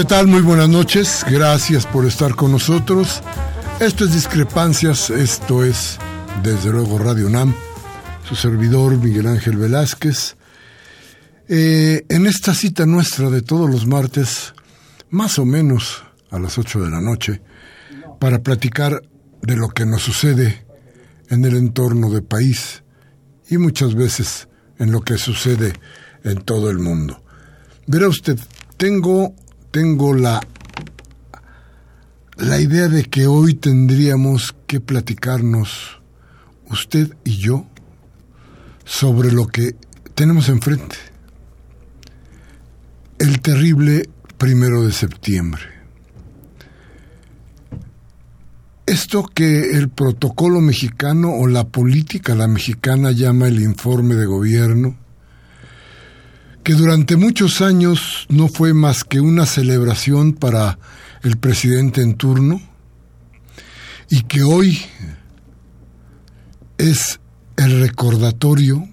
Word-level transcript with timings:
¿Qué 0.00 0.06
tal? 0.06 0.28
Muy 0.28 0.40
buenas 0.40 0.70
noches. 0.70 1.26
Gracias 1.30 1.84
por 1.84 2.06
estar 2.06 2.34
con 2.34 2.52
nosotros. 2.52 3.20
Esto 3.80 4.06
es 4.06 4.14
Discrepancias, 4.14 5.10
esto 5.10 5.62
es 5.62 5.98
desde 6.42 6.70
luego 6.70 6.98
Radio 6.98 7.28
NAM, 7.28 7.54
su 8.26 8.34
servidor 8.34 8.96
Miguel 8.96 9.26
Ángel 9.26 9.58
Velázquez. 9.58 10.36
Eh, 11.48 12.06
en 12.08 12.26
esta 12.26 12.54
cita 12.54 12.86
nuestra 12.86 13.28
de 13.28 13.42
todos 13.42 13.68
los 13.68 13.86
martes, 13.86 14.54
más 15.10 15.38
o 15.38 15.44
menos 15.44 16.02
a 16.30 16.38
las 16.38 16.56
8 16.56 16.80
de 16.80 16.90
la 16.90 17.02
noche, 17.02 17.42
para 18.18 18.42
platicar 18.42 19.02
de 19.42 19.56
lo 19.56 19.68
que 19.68 19.84
nos 19.84 20.00
sucede 20.00 20.64
en 21.28 21.44
el 21.44 21.54
entorno 21.56 22.08
del 22.08 22.22
país 22.22 22.84
y 23.50 23.58
muchas 23.58 23.94
veces 23.94 24.48
en 24.78 24.92
lo 24.92 25.02
que 25.02 25.18
sucede 25.18 25.74
en 26.24 26.40
todo 26.40 26.70
el 26.70 26.78
mundo. 26.78 27.22
Verá 27.86 28.08
usted, 28.08 28.38
tengo 28.78 29.34
tengo 29.70 30.14
la, 30.14 30.40
la 32.36 32.60
idea 32.60 32.88
de 32.88 33.04
que 33.04 33.26
hoy 33.26 33.54
tendríamos 33.54 34.54
que 34.66 34.80
platicarnos 34.80 36.00
usted 36.68 37.14
y 37.24 37.38
yo 37.38 37.66
sobre 38.84 39.32
lo 39.32 39.46
que 39.46 39.76
tenemos 40.14 40.48
enfrente. 40.48 40.96
El 43.18 43.40
terrible 43.40 44.08
primero 44.38 44.82
de 44.82 44.92
septiembre. 44.92 45.62
Esto 48.86 49.22
que 49.22 49.76
el 49.76 49.88
protocolo 49.88 50.60
mexicano 50.60 51.32
o 51.34 51.46
la 51.46 51.68
política 51.68 52.34
la 52.34 52.48
mexicana 52.48 53.12
llama 53.12 53.46
el 53.46 53.60
informe 53.60 54.16
de 54.16 54.26
gobierno, 54.26 54.98
que 56.70 56.76
durante 56.76 57.16
muchos 57.16 57.62
años 57.62 58.28
no 58.28 58.46
fue 58.46 58.74
más 58.74 59.02
que 59.02 59.20
una 59.20 59.44
celebración 59.44 60.34
para 60.34 60.78
el 61.24 61.36
presidente 61.36 62.00
en 62.00 62.14
turno 62.14 62.62
y 64.08 64.22
que 64.22 64.44
hoy 64.44 64.80
es 66.78 67.18
el 67.56 67.80
recordatorio, 67.80 68.88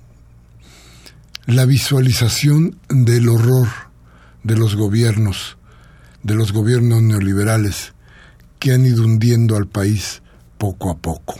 la 1.45 1.65
visualización 1.65 2.79
del 2.89 3.29
horror 3.29 3.67
de 4.41 4.57
los 4.57 4.75
gobiernos, 4.75 5.59
de 6.23 6.33
los 6.33 6.53
gobiernos 6.53 7.03
neoliberales 7.03 7.93
que 8.57 8.73
han 8.73 8.87
ido 8.87 9.03
hundiendo 9.03 9.55
al 9.55 9.67
país 9.67 10.23
poco 10.57 10.89
a 10.89 10.97
poco. 10.97 11.35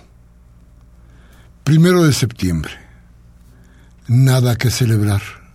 Primero 1.64 2.04
de 2.04 2.14
septiembre, 2.14 2.74
nada 4.08 4.56
que 4.56 4.70
celebrar 4.70 5.47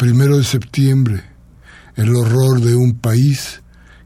Primero 0.00 0.38
de 0.38 0.44
septiembre, 0.44 1.22
el 1.94 2.16
horror 2.16 2.62
de 2.62 2.74
un 2.74 2.98
país 2.98 3.60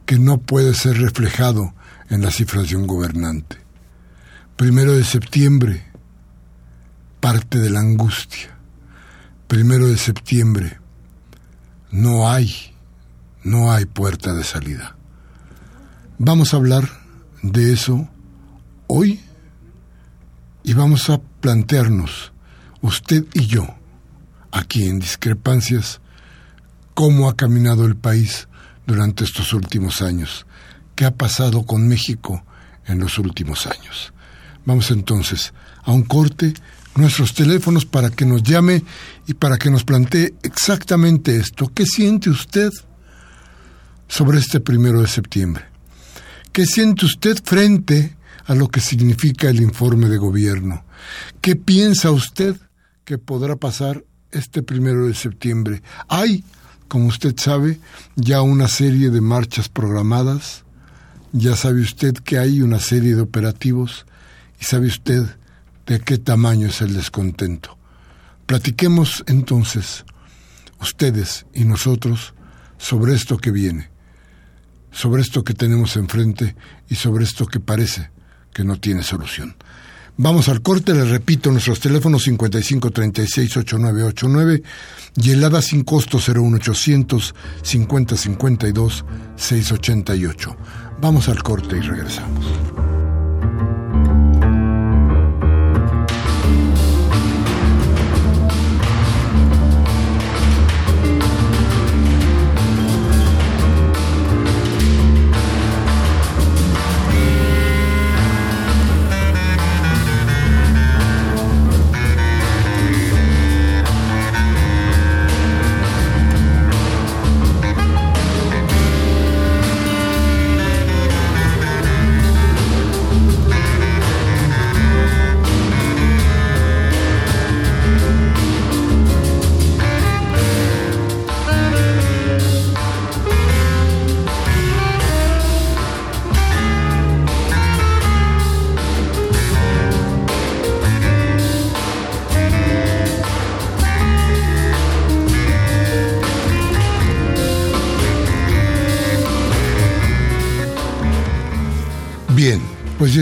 que 0.06 0.18
no 0.18 0.38
puede 0.38 0.74
ser 0.74 0.98
reflejado 0.98 1.72
en 2.10 2.22
la 2.22 2.32
un 2.76 2.88
gobernante. 2.88 3.58
Primero 4.56 4.94
de 4.94 5.04
septiembre, 5.04 5.84
parte 7.20 7.60
de 7.60 7.70
la 7.70 7.78
angustia. 7.78 8.58
Primero 9.46 9.86
de 9.86 9.96
septiembre, 9.96 10.80
no 11.92 12.28
hay, 12.28 12.74
no 13.44 13.70
hay 13.70 13.84
puerta 13.84 14.34
de 14.34 14.42
salida. 14.42 14.96
Vamos 16.18 16.54
a 16.54 16.56
hablar 16.56 16.90
de 17.44 17.72
eso 17.72 18.08
hoy 18.88 19.20
y 20.64 20.74
vamos 20.74 21.08
a 21.08 21.20
plantearnos, 21.40 22.32
usted 22.80 23.26
y 23.32 23.46
yo, 23.46 23.76
aquí 24.54 24.84
en 24.84 25.00
discrepancias, 25.00 26.00
cómo 26.94 27.28
ha 27.28 27.36
caminado 27.36 27.86
el 27.86 27.96
país 27.96 28.48
durante 28.86 29.24
estos 29.24 29.52
últimos 29.52 30.00
años, 30.00 30.46
qué 30.94 31.04
ha 31.04 31.10
pasado 31.10 31.66
con 31.66 31.88
México 31.88 32.44
en 32.86 33.00
los 33.00 33.18
últimos 33.18 33.66
años. 33.66 34.12
Vamos 34.64 34.90
entonces 34.92 35.52
a 35.82 35.92
un 35.92 36.04
corte, 36.04 36.54
nuestros 36.94 37.34
teléfonos 37.34 37.84
para 37.84 38.10
que 38.10 38.24
nos 38.24 38.44
llame 38.44 38.84
y 39.26 39.34
para 39.34 39.58
que 39.58 39.70
nos 39.70 39.84
plantee 39.84 40.34
exactamente 40.42 41.36
esto. 41.36 41.70
¿Qué 41.74 41.84
siente 41.84 42.30
usted 42.30 42.70
sobre 44.06 44.38
este 44.38 44.60
primero 44.60 45.00
de 45.00 45.08
septiembre? 45.08 45.64
¿Qué 46.52 46.64
siente 46.64 47.06
usted 47.06 47.36
frente 47.42 48.16
a 48.46 48.54
lo 48.54 48.68
que 48.68 48.80
significa 48.80 49.48
el 49.48 49.60
informe 49.60 50.08
de 50.08 50.18
gobierno? 50.18 50.84
¿Qué 51.40 51.56
piensa 51.56 52.12
usted 52.12 52.56
que 53.04 53.18
podrá 53.18 53.56
pasar 53.56 54.04
este 54.34 54.62
primero 54.62 55.06
de 55.06 55.14
septiembre. 55.14 55.82
Hay, 56.08 56.44
como 56.88 57.06
usted 57.06 57.34
sabe, 57.36 57.80
ya 58.16 58.42
una 58.42 58.68
serie 58.68 59.10
de 59.10 59.20
marchas 59.20 59.68
programadas, 59.68 60.64
ya 61.32 61.56
sabe 61.56 61.80
usted 61.80 62.14
que 62.14 62.38
hay 62.38 62.60
una 62.60 62.78
serie 62.78 63.14
de 63.14 63.22
operativos 63.22 64.06
y 64.60 64.64
sabe 64.64 64.86
usted 64.86 65.24
de 65.86 66.00
qué 66.00 66.18
tamaño 66.18 66.68
es 66.68 66.80
el 66.80 66.94
descontento. 66.94 67.76
Platiquemos 68.46 69.24
entonces, 69.26 70.04
ustedes 70.80 71.46
y 71.54 71.64
nosotros, 71.64 72.34
sobre 72.78 73.14
esto 73.14 73.38
que 73.38 73.50
viene, 73.50 73.90
sobre 74.92 75.22
esto 75.22 75.42
que 75.42 75.54
tenemos 75.54 75.96
enfrente 75.96 76.54
y 76.88 76.94
sobre 76.94 77.24
esto 77.24 77.46
que 77.46 77.60
parece 77.60 78.10
que 78.52 78.64
no 78.64 78.78
tiene 78.78 79.02
solución. 79.02 79.56
Vamos 80.16 80.48
al 80.48 80.62
corte, 80.62 80.94
les 80.94 81.08
repito, 81.08 81.50
nuestros 81.50 81.80
teléfonos 81.80 82.28
5536-8989 82.28 84.62
y 85.16 85.32
helada 85.32 85.60
sin 85.60 85.82
costo 85.82 86.18
01800 86.18 87.34
5052 87.62 89.04
688. 89.36 90.56
Vamos 91.00 91.28
al 91.28 91.42
corte 91.42 91.78
y 91.78 91.80
regresamos. 91.80 92.46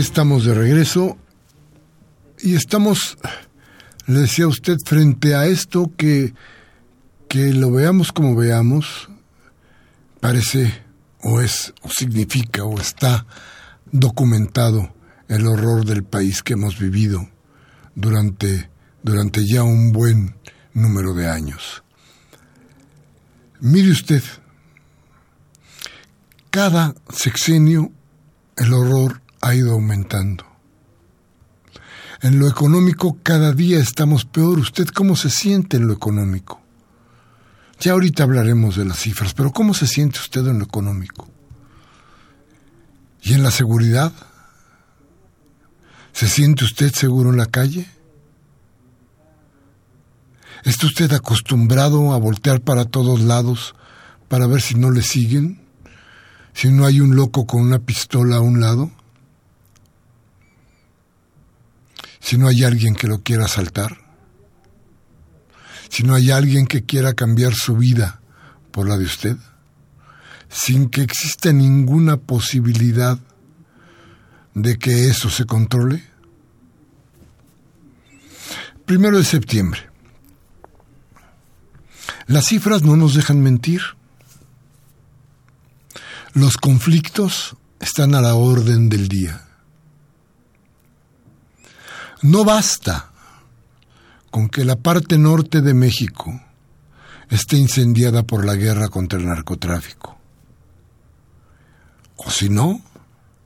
Estamos 0.03 0.43
de 0.43 0.53
regreso 0.53 1.17
y 2.41 2.55
estamos, 2.55 3.17
le 4.05 4.19
decía 4.19 4.47
usted, 4.47 4.75
frente 4.85 5.33
a 5.33 5.45
esto 5.45 5.93
que, 5.95 6.33
que 7.29 7.53
lo 7.53 7.71
veamos 7.71 8.11
como 8.11 8.35
veamos, 8.35 9.07
parece 10.19 10.73
o 11.21 11.39
es 11.39 11.73
o 11.83 11.89
significa 11.89 12.65
o 12.65 12.77
está 12.81 13.25
documentado 13.93 14.93
el 15.29 15.47
horror 15.47 15.85
del 15.85 16.03
país 16.03 16.43
que 16.43 16.53
hemos 16.53 16.77
vivido 16.77 17.29
durante, 17.95 18.69
durante 19.03 19.47
ya 19.47 19.63
un 19.63 19.93
buen 19.93 20.35
número 20.73 21.13
de 21.13 21.29
años. 21.29 21.81
Mire 23.61 23.91
usted, 23.91 24.21
cada 26.49 26.93
sexenio 27.09 27.89
el 28.57 28.73
horror 28.73 29.22
ha 29.43 29.53
ido 29.53 29.73
aumentando. 29.73 30.45
En 32.21 32.39
lo 32.39 32.47
económico 32.47 33.17
cada 33.21 33.51
día 33.51 33.77
estamos 33.79 34.23
peor. 34.23 34.57
¿Usted 34.57 34.87
cómo 34.87 35.17
se 35.17 35.29
siente 35.29 35.75
en 35.75 35.87
lo 35.87 35.93
económico? 35.93 36.61
Ya 37.81 37.91
ahorita 37.91 38.23
hablaremos 38.23 38.77
de 38.77 38.85
las 38.85 38.99
cifras, 38.99 39.33
pero 39.33 39.51
¿cómo 39.51 39.73
se 39.73 39.85
siente 39.85 40.19
usted 40.19 40.47
en 40.47 40.59
lo 40.59 40.65
económico? 40.65 41.27
¿Y 43.21 43.33
en 43.33 43.43
la 43.43 43.51
seguridad? 43.51 44.13
¿Se 46.13 46.29
siente 46.29 46.63
usted 46.63 46.93
seguro 46.93 47.31
en 47.31 47.37
la 47.37 47.47
calle? 47.47 47.85
¿Está 50.63 50.85
usted 50.87 51.11
acostumbrado 51.11 52.13
a 52.13 52.17
voltear 52.17 52.61
para 52.61 52.85
todos 52.85 53.19
lados 53.19 53.75
para 54.29 54.47
ver 54.47 54.61
si 54.61 54.75
no 54.75 54.89
le 54.89 55.01
siguen? 55.01 55.67
¿Si 56.53 56.69
no 56.69 56.85
hay 56.85 57.01
un 57.01 57.17
loco 57.17 57.45
con 57.45 57.61
una 57.61 57.79
pistola 57.79 58.37
a 58.37 58.41
un 58.41 58.61
lado? 58.61 59.02
¿Si 62.23 62.37
no 62.37 62.47
hay 62.47 62.63
alguien 62.63 62.95
que 62.95 63.07
lo 63.07 63.21
quiera 63.21 63.45
asaltar? 63.45 63.97
¿Si 65.89 66.03
no 66.03 66.15
hay 66.15 66.31
alguien 66.31 66.67
que 66.67 66.85
quiera 66.85 67.13
cambiar 67.13 67.53
su 67.53 67.75
vida 67.75 68.21
por 68.71 68.87
la 68.87 68.97
de 68.97 69.03
usted? 69.03 69.35
Sin 70.49 70.89
que 70.89 71.01
exista 71.01 71.51
ninguna 71.51 72.15
posibilidad 72.15 73.19
de 74.53 74.79
que 74.79 75.09
eso 75.09 75.29
se 75.29 75.43
controle? 75.43 76.01
Primero 78.85 79.17
de 79.17 79.25
septiembre. 79.25 79.81
Las 82.25 82.45
cifras 82.45 82.83
no 82.83 82.95
nos 82.95 83.15
dejan 83.15 83.41
mentir. 83.41 83.81
Los 86.33 86.55
conflictos 86.55 87.57
están 87.81 88.15
a 88.15 88.21
la 88.21 88.35
orden 88.35 88.87
del 88.87 89.09
día. 89.09 89.45
No 92.23 92.45
basta 92.45 93.11
con 94.31 94.47
que 94.47 94.63
la 94.63 94.77
parte 94.77 95.17
norte 95.17 95.61
de 95.61 95.73
México 95.73 96.41
esté 97.29 97.57
incendiada 97.57 98.23
por 98.23 98.45
la 98.45 98.55
guerra 98.55 98.87
contra 98.87 99.19
el 99.19 99.25
narcotráfico. 99.25 100.17
O 102.15 102.31
si 102.31 102.47
no, 102.47 102.81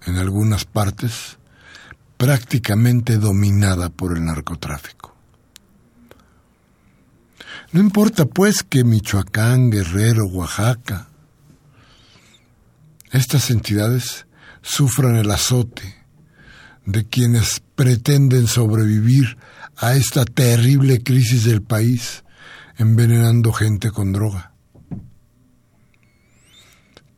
en 0.06 0.18
algunas 0.18 0.66
partes, 0.66 1.40
prácticamente 2.18 3.18
dominada 3.18 3.90
por 3.90 4.16
el 4.16 4.24
narcotráfico. 4.24 5.16
No 7.72 7.80
importa 7.80 8.26
pues 8.26 8.62
que 8.62 8.84
Michoacán, 8.84 9.72
Guerrero, 9.72 10.28
Oaxaca, 10.28 11.08
estas 13.12 13.50
entidades 13.50 14.28
sufran 14.62 15.16
el 15.16 15.32
azote 15.32 15.97
de 16.88 17.06
quienes 17.06 17.62
pretenden 17.76 18.48
sobrevivir 18.48 19.38
a 19.76 19.94
esta 19.94 20.24
terrible 20.24 21.04
crisis 21.04 21.44
del 21.44 21.62
país 21.62 22.24
envenenando 22.78 23.52
gente 23.52 23.92
con 23.92 24.14
droga, 24.14 24.54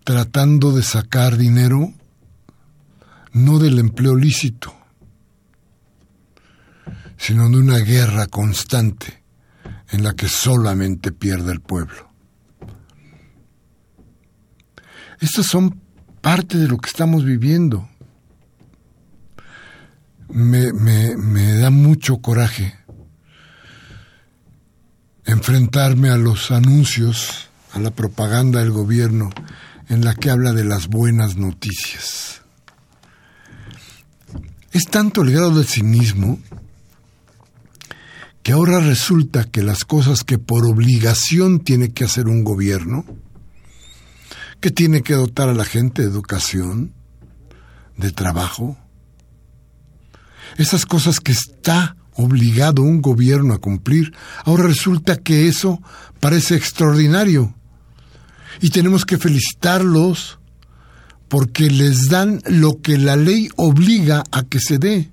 tratando 0.03 0.75
de 0.75 0.81
sacar 0.81 1.37
dinero 1.37 1.93
no 3.33 3.59
del 3.59 3.77
empleo 3.77 4.15
lícito, 4.15 4.73
sino 7.17 7.47
de 7.49 7.57
una 7.57 7.77
guerra 7.77 8.25
constante 8.25 9.21
en 9.89 10.03
la 10.03 10.15
que 10.15 10.29
solamente 10.29 11.11
pierde 11.11 11.51
el 11.51 11.61
pueblo. 11.61 12.09
Estas 15.19 15.45
son 15.45 15.79
parte 16.21 16.57
de 16.57 16.67
lo 16.67 16.77
que 16.77 16.89
estamos 16.89 17.23
viviendo. 17.25 17.88
Me, 20.29 20.71
me, 20.73 21.53
da 21.57 21.69
mucho 21.71 22.17
coraje 22.17 22.75
enfrentarme 25.25 26.09
a 26.09 26.17
los 26.17 26.51
anuncios, 26.51 27.49
a 27.73 27.79
la 27.79 27.91
propaganda 27.91 28.59
del 28.59 28.71
gobierno 28.71 29.29
en 29.87 30.05
la 30.05 30.13
que 30.13 30.29
habla 30.29 30.53
de 30.53 30.63
las 30.63 30.87
buenas 30.87 31.35
noticias. 31.35 32.41
Es 34.71 34.85
tanto 34.85 35.23
el 35.23 35.31
grado 35.31 35.55
del 35.55 35.65
cinismo 35.65 36.39
que 38.43 38.51
ahora 38.51 38.79
resulta 38.79 39.45
que 39.45 39.63
las 39.63 39.83
cosas 39.83 40.23
que 40.23 40.37
por 40.37 40.65
obligación 40.65 41.59
tiene 41.59 41.91
que 41.91 42.05
hacer 42.05 42.27
un 42.27 42.43
gobierno, 42.43 43.05
que 44.59 44.71
tiene 44.71 45.01
que 45.01 45.15
dotar 45.15 45.49
a 45.49 45.53
la 45.53 45.65
gente 45.65 46.03
de 46.03 46.07
educación, 46.07 46.93
de 47.97 48.11
trabajo, 48.11 48.77
esas 50.57 50.85
cosas 50.85 51.19
que 51.19 51.31
está 51.31 51.95
obligado 52.13 52.81
un 52.81 53.01
gobierno 53.01 53.53
a 53.53 53.59
cumplir, 53.59 54.13
ahora 54.43 54.63
resulta 54.63 55.17
que 55.17 55.47
eso 55.47 55.81
parece 56.19 56.55
extraordinario. 56.55 57.55
Y 58.61 58.71
tenemos 58.71 59.05
que 59.05 59.17
felicitarlos 59.17 60.39
porque 61.29 61.69
les 61.69 62.09
dan 62.09 62.41
lo 62.45 62.81
que 62.81 62.97
la 62.97 63.15
ley 63.15 63.49
obliga 63.55 64.23
a 64.31 64.43
que 64.43 64.59
se 64.59 64.79
dé. 64.79 65.11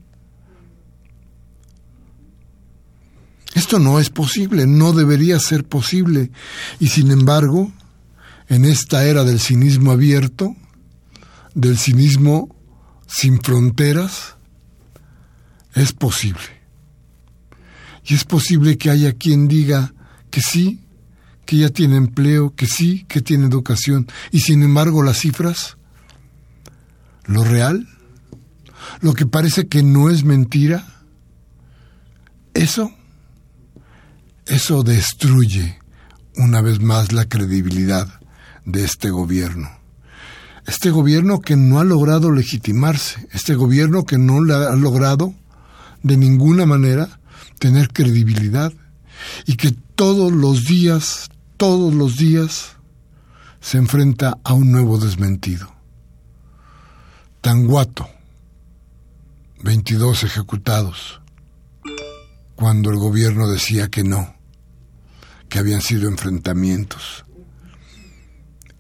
Esto 3.55 3.79
no 3.79 4.01
es 4.01 4.11
posible, 4.11 4.67
no 4.67 4.93
debería 4.93 5.39
ser 5.39 5.65
posible. 5.65 6.31
Y 6.79 6.89
sin 6.89 7.11
embargo, 7.11 7.73
en 8.49 8.65
esta 8.65 9.05
era 9.07 9.25
del 9.25 9.41
cinismo 9.41 9.93
abierto, 9.93 10.55
del 11.55 11.79
cinismo 11.79 12.55
sin 13.07 13.41
fronteras, 13.41 14.36
es 15.77 15.93
posible. 15.93 16.43
Y 18.05 18.15
es 18.15 18.25
posible 18.25 18.79
que 18.79 18.91
haya 18.91 19.13
quien 19.13 19.47
diga 19.47 19.95
que 20.31 20.41
sí, 20.41 20.81
que 21.45 21.59
ya 21.59 21.71
tiene 21.71 21.97
empleo, 21.97 22.55
que 22.55 22.67
sí, 22.67 23.05
que 23.09 23.21
tiene 23.21 23.47
educación. 23.47 24.09
Y 24.33 24.41
sin 24.41 24.63
embargo 24.63 25.03
las 25.03 25.19
cifras, 25.19 25.77
lo 27.25 27.45
real, 27.45 27.89
lo 29.01 29.15
que 29.15 29.27
parece 29.27 29.69
que 29.69 29.83
no 29.83 30.11
es 30.11 30.25
mentira, 30.25 30.87
eso 32.55 32.91
eso 34.47 34.85
destruye 34.85 35.79
una 36.37 36.61
vez 36.61 36.81
más 36.81 37.13
la 37.13 37.25
credibilidad 37.25 38.21
de 38.65 38.85
este 38.85 39.11
gobierno. 39.11 39.69
Este 40.67 40.91
gobierno 40.91 41.41
que 41.41 41.57
no 41.57 41.81
ha 41.81 41.85
logrado 41.85 42.31
legitimarse, 42.31 43.29
este 43.33 43.55
gobierno 43.55 44.05
que 44.05 44.19
no 44.19 44.39
ha 44.39 44.77
logrado 44.77 45.35
de 46.07 46.17
ninguna 46.17 46.67
manera 46.67 47.19
tener 47.59 47.93
credibilidad 47.93 48.73
y 49.47 49.57
que 49.57 49.73
todos 49.73 50.31
los 50.33 50.65
días, 50.65 51.31
todos 51.57 51.93
los 51.93 52.17
días 52.17 52.77
se 53.61 53.79
enfrenta 53.79 54.39
a 54.45 54.53
un 54.53 54.71
nuevo 54.71 54.99
desmentido. 54.99 55.75
Tanguato, 57.41 58.09
22 59.65 60.23
ejecutados, 60.23 61.21
cuando 62.55 62.91
el 62.91 62.97
gobierno 62.97 63.49
decía 63.49 63.89
que 63.89 64.05
no 64.05 64.37
que 65.49 65.59
habían 65.59 65.81
sido 65.81 66.09
enfrentamientos, 66.09 67.25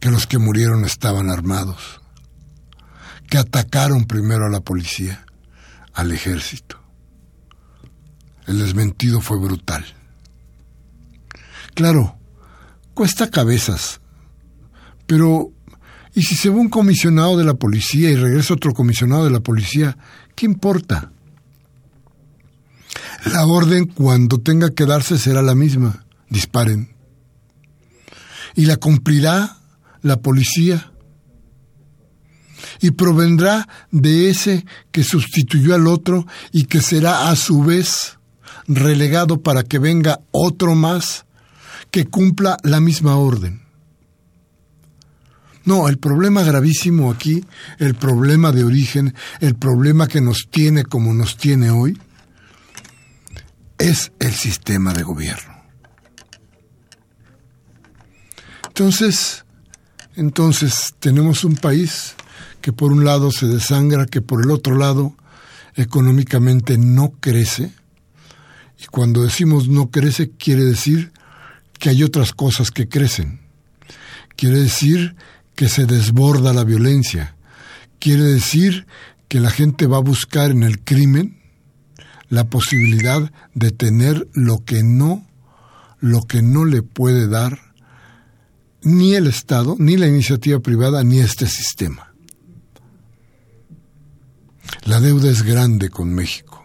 que 0.00 0.10
los 0.10 0.26
que 0.26 0.38
murieron 0.38 0.84
estaban 0.84 1.30
armados, 1.30 2.00
que 3.28 3.38
atacaron 3.38 4.04
primero 4.06 4.46
a 4.46 4.50
la 4.50 4.60
policía, 4.60 5.24
al 5.92 6.10
ejército. 6.10 6.85
El 8.46 8.58
desmentido 8.58 9.20
fue 9.20 9.38
brutal. 9.38 9.84
Claro, 11.74 12.16
cuesta 12.94 13.30
cabezas, 13.30 14.00
pero 15.06 15.52
¿y 16.14 16.22
si 16.22 16.36
se 16.36 16.48
va 16.48 16.56
un 16.56 16.70
comisionado 16.70 17.36
de 17.36 17.44
la 17.44 17.54
policía 17.54 18.10
y 18.10 18.16
regresa 18.16 18.54
otro 18.54 18.72
comisionado 18.72 19.24
de 19.24 19.30
la 19.30 19.40
policía? 19.40 19.98
¿Qué 20.34 20.46
importa? 20.46 21.12
La 23.32 23.44
orden 23.44 23.86
cuando 23.86 24.40
tenga 24.40 24.70
que 24.70 24.86
darse 24.86 25.18
será 25.18 25.42
la 25.42 25.54
misma 25.54 26.06
disparen. 26.28 26.94
Y 28.54 28.66
la 28.66 28.76
cumplirá 28.76 29.58
la 30.02 30.20
policía. 30.20 30.92
y 32.80 32.90
provendrá 32.90 33.66
de 33.90 34.28
ese 34.28 34.66
que 34.92 35.02
sustituyó 35.02 35.74
al 35.74 35.86
otro 35.86 36.26
y 36.52 36.64
que 36.64 36.80
será 36.80 37.28
a 37.30 37.36
su 37.36 37.62
vez 37.62 38.18
relegado 38.68 39.40
para 39.40 39.62
que 39.62 39.78
venga 39.78 40.20
otro 40.30 40.74
más 40.74 41.26
que 41.90 42.06
cumpla 42.06 42.56
la 42.62 42.80
misma 42.80 43.16
orden. 43.16 43.62
No, 45.64 45.88
el 45.88 45.98
problema 45.98 46.42
gravísimo 46.42 47.10
aquí, 47.10 47.44
el 47.78 47.96
problema 47.96 48.52
de 48.52 48.62
origen, 48.62 49.14
el 49.40 49.56
problema 49.56 50.06
que 50.06 50.20
nos 50.20 50.48
tiene 50.48 50.84
como 50.84 51.12
nos 51.12 51.36
tiene 51.36 51.70
hoy, 51.70 51.98
es 53.78 54.12
el 54.20 54.32
sistema 54.32 54.92
de 54.92 55.02
gobierno. 55.02 55.56
Entonces, 58.68 59.44
entonces 60.14 60.94
tenemos 60.98 61.44
un 61.44 61.56
país 61.56 62.14
que 62.60 62.72
por 62.72 62.92
un 62.92 63.04
lado 63.04 63.30
se 63.30 63.46
desangra, 63.46 64.06
que 64.06 64.20
por 64.20 64.44
el 64.44 64.50
otro 64.50 64.76
lado 64.76 65.14
económicamente 65.74 66.78
no 66.78 67.12
crece. 67.20 67.72
Y 68.78 68.86
cuando 68.86 69.22
decimos 69.22 69.68
no 69.68 69.90
crece, 69.90 70.30
quiere 70.30 70.64
decir 70.64 71.12
que 71.78 71.90
hay 71.90 72.02
otras 72.02 72.32
cosas 72.32 72.70
que 72.70 72.88
crecen. 72.88 73.40
Quiere 74.36 74.60
decir 74.60 75.16
que 75.54 75.68
se 75.68 75.86
desborda 75.86 76.52
la 76.52 76.64
violencia. 76.64 77.36
Quiere 77.98 78.22
decir 78.22 78.86
que 79.28 79.40
la 79.40 79.50
gente 79.50 79.86
va 79.86 79.96
a 79.96 80.00
buscar 80.00 80.50
en 80.50 80.62
el 80.62 80.80
crimen 80.80 81.40
la 82.28 82.44
posibilidad 82.44 83.32
de 83.54 83.70
tener 83.70 84.28
lo 84.34 84.64
que 84.64 84.82
no 84.82 85.26
lo 86.00 86.22
que 86.22 86.42
no 86.42 86.64
le 86.64 86.82
puede 86.82 87.28
dar 87.28 87.58
ni 88.82 89.14
el 89.14 89.26
Estado, 89.26 89.76
ni 89.78 89.96
la 89.96 90.06
iniciativa 90.06 90.60
privada, 90.60 91.02
ni 91.02 91.18
este 91.18 91.46
sistema. 91.46 92.12
La 94.84 95.00
deuda 95.00 95.30
es 95.30 95.42
grande 95.42 95.90
con 95.90 96.14
México. 96.14 96.55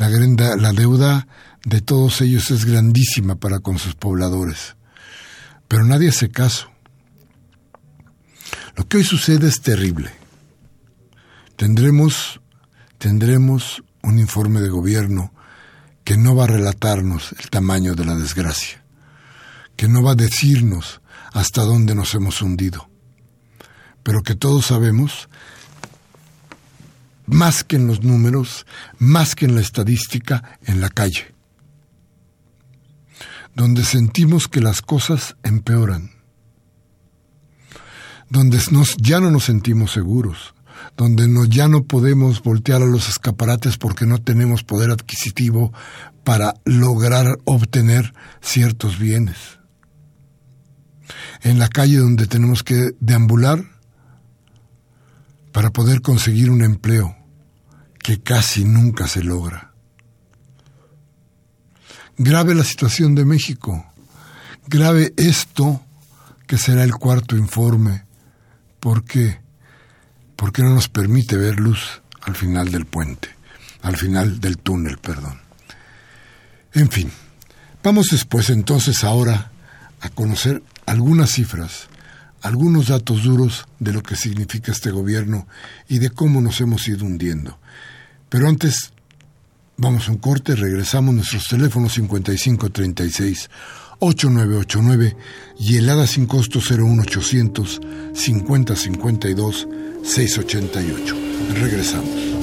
La, 0.00 0.72
deuda 0.72 1.28
de 1.62 1.82
todos 1.82 2.22
ellos 2.22 2.50
es 2.50 2.64
grandísima 2.64 3.34
para 3.34 3.58
con 3.58 3.78
sus 3.78 3.94
pobladores. 3.94 4.74
Pero 5.68 5.84
nadie 5.84 6.08
hace 6.08 6.30
caso. 6.30 6.70
Lo 8.76 8.88
que 8.88 8.96
hoy 8.96 9.04
sucede 9.04 9.46
es 9.46 9.60
terrible. 9.60 10.10
Tendremos, 11.56 12.40
tendremos 12.96 13.84
un 14.02 14.18
informe 14.18 14.62
de 14.62 14.70
gobierno 14.70 15.34
que 16.02 16.16
no 16.16 16.34
va 16.34 16.44
a 16.44 16.46
relatarnos 16.46 17.34
el 17.38 17.50
tamaño 17.50 17.94
de 17.94 18.06
la 18.06 18.14
desgracia, 18.14 18.82
que 19.76 19.86
no 19.86 20.02
va 20.02 20.12
a 20.12 20.14
decirnos 20.14 21.02
hasta 21.34 21.60
dónde 21.60 21.94
nos 21.94 22.14
hemos 22.14 22.40
hundido, 22.40 22.88
pero 24.02 24.22
que 24.22 24.34
todos 24.34 24.64
sabemos, 24.64 25.28
más 27.30 27.64
que 27.64 27.76
en 27.76 27.86
los 27.86 28.02
números, 28.02 28.66
más 28.98 29.34
que 29.34 29.46
en 29.46 29.54
la 29.54 29.60
estadística, 29.60 30.58
en 30.64 30.80
la 30.80 30.90
calle, 30.90 31.34
donde 33.54 33.84
sentimos 33.84 34.48
que 34.48 34.60
las 34.60 34.82
cosas 34.82 35.36
empeoran 35.42 36.20
donde 38.30 38.58
ya 38.98 39.20
no 39.20 39.30
nos 39.30 39.44
sentimos 39.44 39.90
seguros, 39.92 40.54
donde 40.96 41.28
ya 41.48 41.68
no 41.68 41.82
podemos 41.82 42.42
voltear 42.42 42.80
a 42.80 42.86
los 42.86 43.08
escaparates 43.08 43.76
porque 43.76 44.06
no 44.06 44.18
tenemos 44.18 44.62
poder 44.62 44.90
adquisitivo 44.90 45.72
para 46.24 46.54
lograr 46.64 47.38
obtener 47.44 48.14
ciertos 48.40 48.98
bienes. 48.98 49.36
En 51.42 51.58
la 51.58 51.68
calle 51.68 51.98
donde 51.98 52.26
tenemos 52.26 52.62
que 52.62 52.92
deambular 53.00 53.64
para 55.52 55.70
poder 55.70 56.00
conseguir 56.00 56.50
un 56.50 56.62
empleo 56.62 57.16
que 58.02 58.20
casi 58.20 58.64
nunca 58.64 59.06
se 59.06 59.22
logra. 59.22 59.72
Grave 62.16 62.54
la 62.54 62.64
situación 62.64 63.14
de 63.14 63.24
México, 63.24 63.86
grave 64.66 65.14
esto 65.16 65.82
que 66.46 66.58
será 66.58 66.84
el 66.84 66.94
cuarto 66.94 67.36
informe 67.36 68.04
¿Por 68.80 69.04
qué? 69.04 69.38
Porque 70.36 70.62
no 70.62 70.70
nos 70.70 70.88
permite 70.88 71.36
ver 71.36 71.60
luz 71.60 72.00
al 72.22 72.34
final 72.34 72.72
del 72.72 72.86
puente, 72.86 73.28
al 73.82 73.96
final 73.96 74.40
del 74.40 74.56
túnel, 74.56 74.96
perdón. 74.96 75.38
En 76.72 76.90
fin, 76.90 77.10
vamos 77.82 78.08
después 78.10 78.48
entonces 78.48 79.04
ahora 79.04 79.52
a 80.00 80.08
conocer 80.08 80.62
algunas 80.86 81.30
cifras, 81.30 81.88
algunos 82.40 82.88
datos 82.88 83.22
duros 83.22 83.66
de 83.78 83.92
lo 83.92 84.02
que 84.02 84.16
significa 84.16 84.72
este 84.72 84.90
gobierno 84.90 85.46
y 85.88 85.98
de 85.98 86.08
cómo 86.08 86.40
nos 86.40 86.58
hemos 86.62 86.88
ido 86.88 87.04
hundiendo. 87.04 87.59
Pero 88.30 88.48
antes, 88.48 88.92
vamos 89.76 90.08
a 90.08 90.12
un 90.12 90.18
corte, 90.18 90.54
regresamos 90.54 91.14
nuestros 91.14 91.48
teléfonos 91.48 91.92
5536 91.94 93.50
8989 93.98 95.16
y 95.58 95.76
helada 95.76 96.06
sin 96.06 96.26
costo 96.26 96.60
01800 96.60 97.80
5052 98.14 99.68
688. 100.02 101.16
Regresamos. 101.60 102.39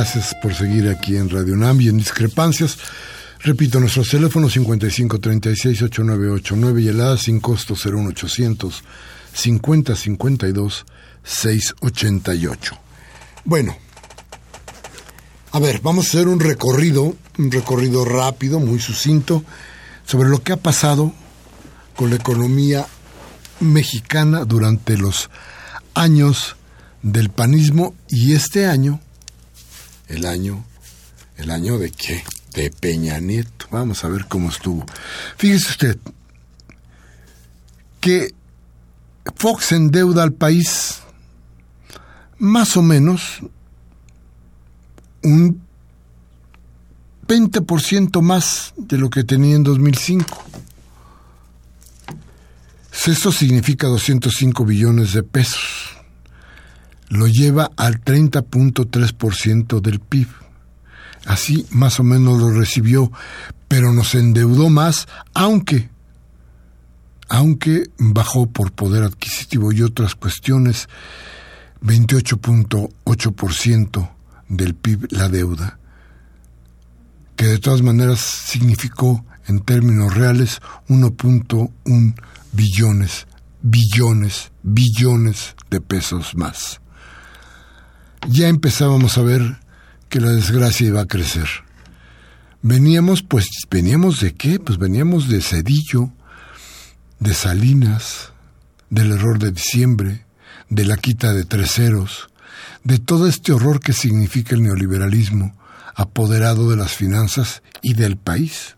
Gracias, 0.00 0.32
por 0.40 0.54
seguir 0.54 0.88
aquí 0.88 1.18
en 1.18 1.28
Radio 1.28 1.54
Nambi 1.56 1.90
en 1.90 1.98
Discrepancias. 1.98 2.78
Repito, 3.40 3.78
nuestros 3.78 4.08
teléfonos 4.08 4.56
5536-8989 4.56 6.82
y 6.82 6.88
el 6.88 7.02
A 7.02 7.18
sin 7.18 7.38
costo 7.38 7.74
01800 7.74 8.82
5052 9.34 10.86
688. 11.22 12.78
Bueno, 13.44 13.76
a 15.52 15.58
ver, 15.58 15.82
vamos 15.82 16.06
a 16.06 16.08
hacer 16.08 16.28
un 16.28 16.40
recorrido, 16.40 17.14
un 17.36 17.50
recorrido 17.50 18.06
rápido, 18.06 18.58
muy 18.58 18.80
sucinto, 18.80 19.44
sobre 20.06 20.30
lo 20.30 20.42
que 20.42 20.54
ha 20.54 20.56
pasado 20.56 21.12
con 21.94 22.08
la 22.08 22.16
economía 22.16 22.86
mexicana 23.60 24.46
durante 24.46 24.96
los 24.96 25.28
años 25.92 26.56
del 27.02 27.28
panismo 27.28 27.94
y 28.08 28.32
este 28.32 28.66
año 28.66 28.98
el 30.10 30.26
año, 30.26 30.64
el 31.36 31.50
año 31.50 31.78
de 31.78 31.90
qué? 31.90 32.22
De 32.52 32.70
Peña 32.70 33.20
Nieto. 33.20 33.66
Vamos 33.70 34.04
a 34.04 34.08
ver 34.08 34.26
cómo 34.26 34.50
estuvo. 34.50 34.84
Fíjese 35.36 35.70
usted 35.70 35.98
que 38.00 38.34
Fox 39.36 39.72
endeuda 39.72 40.22
al 40.22 40.32
país 40.32 41.00
más 42.38 42.76
o 42.76 42.82
menos 42.82 43.40
un 45.22 45.62
20% 47.28 48.20
más 48.22 48.72
de 48.76 48.98
lo 48.98 49.10
que 49.10 49.22
tenía 49.22 49.54
en 49.54 49.62
2005. 49.62 50.44
Esto 53.06 53.32
significa 53.32 53.86
205 53.86 54.64
billones 54.64 55.12
de 55.12 55.22
pesos 55.22 55.99
lo 57.10 57.26
lleva 57.26 57.70
al 57.76 58.02
30.3% 58.02 59.82
del 59.82 60.00
PIB. 60.00 60.28
Así 61.26 61.66
más 61.70 62.00
o 62.00 62.04
menos 62.04 62.40
lo 62.40 62.50
recibió, 62.50 63.12
pero 63.68 63.92
nos 63.92 64.14
endeudó 64.14 64.70
más, 64.70 65.06
aunque, 65.34 65.90
aunque 67.28 67.90
bajó 67.98 68.46
por 68.46 68.72
poder 68.72 69.02
adquisitivo 69.02 69.70
y 69.72 69.82
otras 69.82 70.14
cuestiones, 70.14 70.88
28.8% 71.82 74.10
del 74.48 74.74
PIB 74.74 75.08
la 75.10 75.28
deuda, 75.28 75.78
que 77.36 77.44
de 77.46 77.58
todas 77.58 77.82
maneras 77.82 78.20
significó 78.20 79.26
en 79.46 79.60
términos 79.60 80.14
reales 80.14 80.62
1.1 80.88 82.14
billones, 82.52 83.26
billones, 83.62 84.52
billones 84.62 85.54
de 85.70 85.80
pesos 85.80 86.36
más. 86.36 86.79
Ya 88.28 88.48
empezábamos 88.48 89.18
a 89.18 89.22
ver 89.22 89.58
que 90.08 90.20
la 90.20 90.30
desgracia 90.30 90.88
iba 90.88 91.00
a 91.00 91.06
crecer. 91.06 91.48
Veníamos, 92.62 93.22
pues, 93.22 93.48
veníamos 93.70 94.20
de 94.20 94.34
qué? 94.34 94.58
Pues 94.60 94.78
veníamos 94.78 95.28
de 95.28 95.40
Cedillo, 95.40 96.12
de 97.18 97.32
Salinas, 97.32 98.32
del 98.90 99.12
error 99.12 99.38
de 99.38 99.52
diciembre, 99.52 100.26
de 100.68 100.84
la 100.84 100.96
quita 100.96 101.32
de 101.32 101.44
tres 101.44 101.72
ceros, 101.72 102.28
de 102.84 102.98
todo 102.98 103.26
este 103.26 103.52
horror 103.52 103.80
que 103.80 103.92
significa 103.92 104.54
el 104.54 104.62
neoliberalismo, 104.62 105.56
apoderado 105.94 106.70
de 106.70 106.76
las 106.76 106.92
finanzas 106.92 107.62
y 107.82 107.94
del 107.94 108.16
país. 108.16 108.76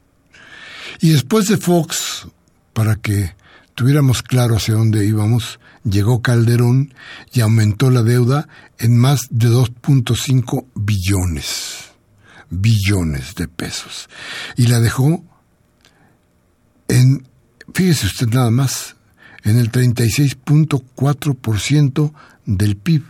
Y 1.01 1.11
después 1.11 1.49
de 1.49 1.57
Fox, 1.57 2.29
para 2.73 2.97
que 2.97 3.35
tuviéramos 3.75 4.23
claro 4.23 4.57
hacia 4.57 4.75
dónde 4.75 5.05
íbamos, 5.05 5.59
llegó 5.85 6.23
Calderón 6.23 6.95
y 7.33 7.41
aumentó 7.41 7.91
la 7.91 8.03
deuda 8.03 8.49
en 8.79 8.97
más 8.97 9.27
de 9.31 9.49
2.5 9.49 10.67
billones, 10.75 11.91
billones 12.51 13.35
de 13.35 13.49
pesos. 13.49 14.09
Y 14.57 14.69
la 14.69 14.81
dejó 14.81 15.23
en, 16.89 17.27
fíjese 17.75 18.07
usted 18.07 18.29
nada 18.29 18.51
más, 18.51 18.97
en 19.45 19.59
el 19.59 19.71
36.4% 19.73 22.13
del 22.47 22.77
PIB. 22.77 23.03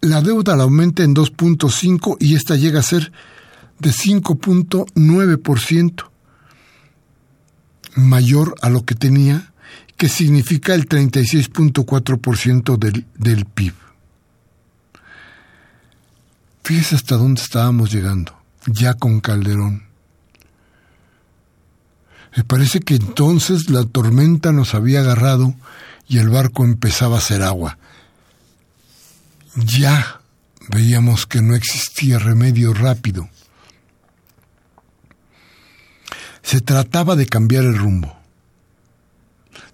La 0.00 0.22
deuda 0.22 0.54
la 0.56 0.62
aumenta 0.62 1.02
en 1.02 1.12
2.5 1.14 2.16
y 2.20 2.36
esta 2.36 2.56
llega 2.56 2.80
a 2.80 2.84
ser 2.84 3.12
de 3.78 3.90
5.9% 3.90 6.08
mayor 7.98 8.54
a 8.62 8.70
lo 8.70 8.84
que 8.84 8.94
tenía, 8.94 9.52
que 9.96 10.08
significa 10.08 10.74
el 10.74 10.88
36.4% 10.88 12.78
del, 12.78 13.06
del 13.16 13.44
PIB. 13.44 13.74
Fíjese 16.62 16.96
hasta 16.96 17.16
dónde 17.16 17.42
estábamos 17.42 17.90
llegando, 17.90 18.36
ya 18.66 18.94
con 18.94 19.20
Calderón. 19.20 19.84
Me 22.36 22.44
parece 22.44 22.80
que 22.80 22.94
entonces 22.94 23.70
la 23.70 23.84
tormenta 23.84 24.52
nos 24.52 24.74
había 24.74 25.00
agarrado 25.00 25.54
y 26.06 26.18
el 26.18 26.28
barco 26.28 26.64
empezaba 26.64 27.16
a 27.16 27.18
hacer 27.18 27.42
agua. 27.42 27.78
Ya 29.56 30.20
veíamos 30.68 31.26
que 31.26 31.42
no 31.42 31.56
existía 31.56 32.18
remedio 32.18 32.74
rápido. 32.74 33.28
Se 36.48 36.62
trataba 36.62 37.14
de 37.14 37.26
cambiar 37.26 37.64
el 37.64 37.76
rumbo. 37.76 38.16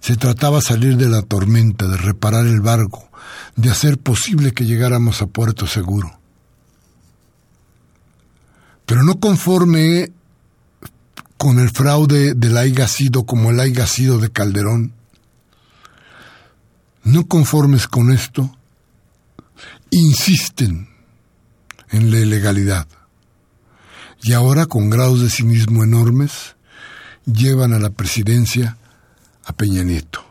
Se 0.01 0.17
trataba 0.17 0.57
de 0.57 0.63
salir 0.63 0.97
de 0.97 1.07
la 1.07 1.21
tormenta, 1.21 1.87
de 1.87 1.95
reparar 1.95 2.45
el 2.45 2.59
barco, 2.59 3.09
de 3.55 3.69
hacer 3.69 3.97
posible 3.97 4.51
que 4.51 4.65
llegáramos 4.65 5.21
a 5.21 5.27
puerto 5.27 5.67
seguro. 5.67 6.19
Pero 8.85 9.03
no 9.03 9.21
conforme 9.21 10.11
con 11.37 11.59
el 11.59 11.69
fraude 11.69 12.33
del 12.33 12.57
haya 12.57 12.89
sido 12.89 13.25
como 13.25 13.51
el 13.51 13.61
haya 13.61 13.87
sido 13.87 14.19
de 14.19 14.29
Calderón, 14.29 14.91
no 17.05 17.25
conformes 17.25 17.87
con 17.87 18.11
esto, 18.11 18.53
insisten 19.91 20.89
en 21.91 22.11
la 22.11 22.19
ilegalidad. 22.19 22.85
Y 24.21 24.33
ahora, 24.33 24.65
con 24.65 24.89
grados 24.89 25.21
de 25.21 25.29
cinismo 25.29 25.81
enormes, 25.81 26.54
llevan 27.25 27.73
a 27.73 27.79
la 27.79 27.89
presidencia 27.89 28.77
a 29.45 29.53
Peña 29.53 29.83
Nieto. 29.83 30.23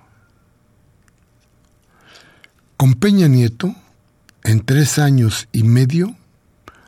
Con 2.76 2.94
Peña 2.94 3.28
Nieto, 3.28 3.74
en 4.42 4.64
tres 4.64 4.98
años 4.98 5.48
y 5.52 5.62
medio, 5.62 6.16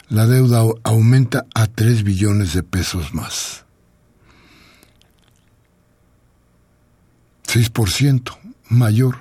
la 0.08 0.26
deuda 0.26 0.62
aumenta 0.84 1.46
a 1.54 1.66
tres 1.66 2.02
billones 2.02 2.52
de 2.52 2.62
pesos 2.62 3.14
más. 3.14 3.64
6% 7.46 8.36
mayor, 8.68 9.18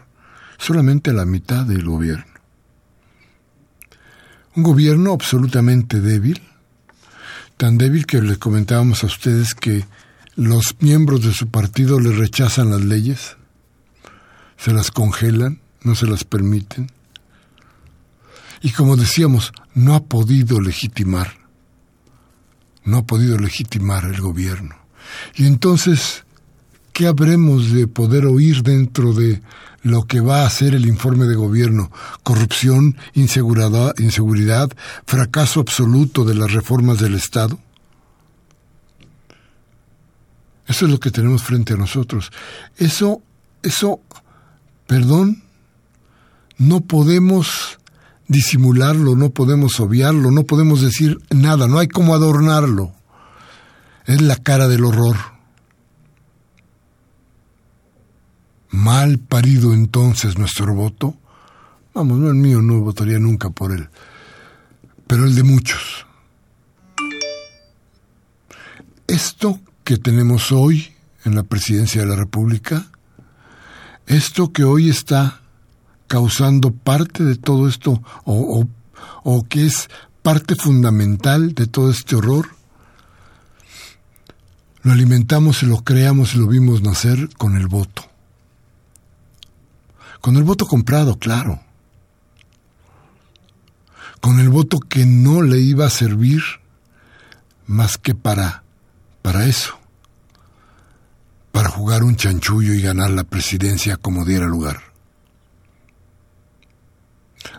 solamente 0.58 1.14
la 1.14 1.26
mitad 1.26 1.66
del 1.66 1.86
gobierno. 1.86 2.26
Un 4.56 4.64
gobierno 4.64 5.14
absolutamente 5.14 6.02
débil, 6.02 6.42
tan 7.58 7.78
débil 7.78 8.06
que 8.06 8.22
les 8.22 8.38
comentábamos 8.38 9.04
a 9.04 9.08
ustedes 9.08 9.54
que 9.54 9.86
los 10.36 10.76
miembros 10.80 11.24
de 11.24 11.34
su 11.34 11.48
partido 11.48 12.00
le 12.00 12.12
rechazan 12.12 12.70
las 12.70 12.82
leyes, 12.82 13.38
se 14.58 14.74
las 14.74 14.92
congelan, 14.92 15.62
no 15.82 15.96
se 15.96 16.08
las 16.08 16.24
permiten. 16.24 16.92
Y 18.62 18.72
como 18.72 18.98
decíamos, 18.98 19.54
no 19.74 19.96
ha 19.96 20.04
podido 20.04 20.60
legitimar, 20.60 21.38
no 22.84 22.98
ha 22.98 23.06
podido 23.06 23.38
legitimar 23.38 24.06
el 24.06 24.20
gobierno. 24.20 24.76
Y 25.36 25.46
entonces, 25.46 26.26
¿qué 26.92 27.08
habremos 27.08 27.72
de 27.72 27.88
poder 27.88 28.26
oír 28.26 28.64
dentro 28.64 29.14
de 29.14 29.42
lo 29.84 30.06
que 30.06 30.20
va 30.20 30.46
a 30.46 30.50
ser 30.50 30.74
el 30.76 30.86
informe 30.86 31.26
de 31.26 31.36
gobierno? 31.36 31.92
Corrupción, 32.24 32.98
inseguridad, 33.14 33.94
inseguridad 34.00 34.72
fracaso 35.06 35.60
absoluto 35.60 36.26
de 36.26 36.36
las 36.36 36.52
reformas 36.52 37.00
del 37.00 37.14
Estado. 37.14 37.60
Eso 40.68 40.86
es 40.86 40.92
lo 40.92 41.00
que 41.00 41.12
tenemos 41.12 41.44
frente 41.44 41.74
a 41.74 41.78
nosotros. 41.78 42.32
Eso, 42.78 43.22
eso, 43.62 44.00
perdón, 44.88 45.44
no 46.58 46.82
podemos 46.82 47.80
disimularlo, 48.28 49.16
no 49.16 49.30
podemos 49.30 49.80
obviarlo, 49.80 50.32
no 50.32 50.44
podemos 50.44 50.82
decir 50.82 51.20
nada, 51.30 51.68
no 51.68 51.80
hay 51.80 51.88
como 51.88 52.16
adornarlo. 52.16 52.94
Es 54.06 54.22
la 54.22 54.38
cara 54.38 54.68
del 54.68 54.86
horror. 54.86 55.18
Mal 58.70 59.20
parido 59.20 59.74
entonces 59.74 60.38
nuestro 60.38 60.74
voto. 60.74 61.16
Vamos, 61.94 62.18
no 62.20 62.28
el 62.28 62.36
mío, 62.36 62.62
no 62.62 62.82
votaría 62.82 63.20
nunca 63.20 63.50
por 63.50 63.72
él, 63.72 63.90
pero 65.08 65.26
el 65.26 65.34
de 65.34 65.44
muchos. 65.44 66.06
Esto 69.08 69.60
que 69.86 69.98
tenemos 69.98 70.52
hoy 70.52 70.92
en 71.26 71.36
la 71.36 71.44
presidencia 71.44 72.02
de 72.02 72.08
la 72.08 72.16
República, 72.16 72.88
esto 74.08 74.52
que 74.52 74.64
hoy 74.64 74.90
está 74.90 75.42
causando 76.08 76.72
parte 76.72 77.24
de 77.24 77.36
todo 77.36 77.70
esto, 77.70 78.02
o, 78.26 78.66
o, 79.24 79.44
que 79.48 79.68
es 79.68 79.88
parte 80.24 80.56
fundamental 80.56 81.54
de 81.54 81.68
todo 81.68 81.92
este 81.92 82.16
horror, 82.16 82.50
lo 84.82 84.92
alimentamos 84.92 85.62
y 85.62 85.68
lo 85.68 85.84
creamos 85.84 86.34
y 86.34 86.40
lo 86.40 86.48
vimos 86.48 86.82
nacer 86.82 87.30
con 87.38 87.56
el 87.56 87.68
voto. 87.68 88.10
Con 90.20 90.36
el 90.36 90.44
voto 90.44 90.66
comprado, 90.66 91.20
claro. 91.20 91.62
Con 94.20 94.40
el 94.40 94.50
voto 94.50 94.80
que 94.80 95.06
no 95.06 95.44
le 95.44 95.60
iba 95.60 95.86
a 95.86 95.92
servir 95.92 96.42
más 97.68 98.00
que 98.00 98.16
para 98.16 98.65
para 99.26 99.48
eso, 99.48 99.80
para 101.52 101.70
jugar 101.70 102.04
un 102.04 102.16
chanchullo 102.16 102.76
y 102.76 102.82
ganar 102.84 103.10
la 103.10 103.24
presidencia 103.24 103.98
como 103.98 104.24
diera 104.24 104.46
lugar. 104.46 104.80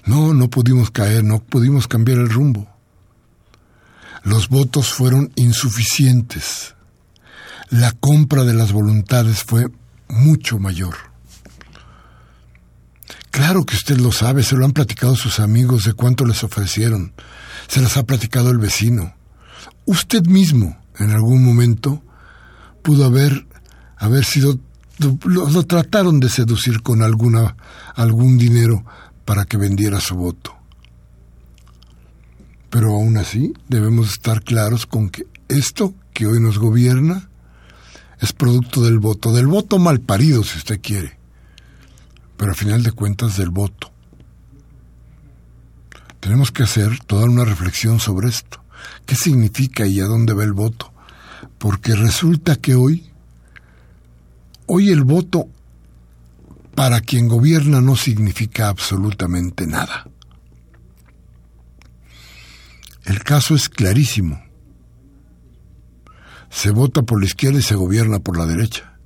No, 0.05 0.33
no 0.33 0.49
pudimos 0.49 0.93
caer, 0.93 1.25
no 1.25 1.41
pudimos 1.41 1.89
cambiar 1.89 2.19
el 2.19 2.31
rumbo. 2.31 2.69
Los 4.23 4.49
votos 4.49 4.93
fueron 4.93 5.33
insuficientes. 5.35 6.77
La 7.69 7.91
compra 7.91 8.45
de 8.45 8.55
las 8.55 8.71
voluntades 8.71 9.43
fue 9.43 9.67
mucho 10.07 10.61
mayor. 10.61 10.95
Claro 13.33 13.67
que 13.67 13.75
usted 13.75 13.97
lo 13.97 14.13
sabe, 14.13 14.45
se 14.45 14.55
lo 14.55 14.65
han 14.65 14.73
platicado 14.73 15.17
sus 15.17 15.41
amigos 15.41 15.83
de 15.83 15.95
cuánto 15.95 16.27
les 16.27 16.45
ofrecieron, 16.45 17.13
se 17.67 17.81
las 17.81 17.97
ha 17.97 18.05
platicado 18.05 18.51
el 18.51 18.59
vecino. 18.59 19.17
Usted 19.85 20.27
mismo 20.27 20.86
en 20.99 21.11
algún 21.11 21.45
momento 21.45 22.03
pudo 22.83 23.05
haber, 23.05 23.47
haber 23.97 24.25
sido, 24.25 24.59
lo, 24.99 25.63
trataron 25.65 26.21
de 26.21 26.29
seducir 26.29 26.83
con 26.83 27.03
alguna, 27.03 27.57
algún 27.95 28.39
dinero 28.39 28.85
para 29.25 29.45
que 29.45 29.57
vendiera 29.57 30.01
su 30.01 30.15
voto. 30.15 30.55
Pero 32.71 32.95
aún 32.95 33.17
así 33.17 33.53
debemos 33.69 34.13
estar 34.13 34.43
claros 34.43 34.87
con 34.87 35.09
que 35.09 35.27
esto 35.49 35.95
que 36.13 36.27
hoy 36.27 36.41
nos 36.41 36.59
gobierna 36.59 37.29
es 38.21 38.33
producto 38.33 38.83
del 38.83 38.99
voto, 38.99 39.33
del 39.33 39.47
voto 39.47 39.79
mal 39.79 40.01
parido 40.01 40.43
si 40.43 40.59
usted 40.59 40.81
quiere, 40.81 41.19
pero 42.37 42.53
al 42.53 42.57
final 42.57 42.83
de 42.83 42.93
cuentas 42.93 43.37
del 43.37 43.51
voto. 43.51 43.93
Tenemos 46.21 46.51
que 46.51 46.65
hacer 46.65 46.99
toda 47.01 47.27
una 47.27 47.45
reflexión 47.45 48.01
sobre 48.01 48.29
esto. 48.29 48.66
¿Qué 49.05 49.15
significa 49.15 49.87
y 49.87 50.01
a 50.01 50.07
dónde 50.07 50.35
va 50.35 50.45
el 50.45 50.53
voto? 50.53 50.93
Porque 51.59 51.95
resulta 51.95 52.57
que 52.57 52.75
hoy, 52.75 53.11
hoy 54.67 54.91
el 54.91 55.05
voto 55.05 55.49
para 56.75 57.01
quien 57.01 57.27
gobierna 57.27 57.81
no 57.81 57.97
significa 57.97 58.69
absolutamente 58.69 59.67
nada. 59.67 60.07
El 63.05 63.23
caso 63.23 63.55
es 63.55 63.69
clarísimo. 63.69 64.43
Se 66.51 66.71
vota 66.71 67.03
por 67.03 67.21
la 67.21 67.27
izquierda 67.27 67.59
y 67.59 67.63
se 67.63 67.77
gobierna 67.77 68.19
por 68.19 68.37
la 68.37 68.47
derecha. 68.47 68.99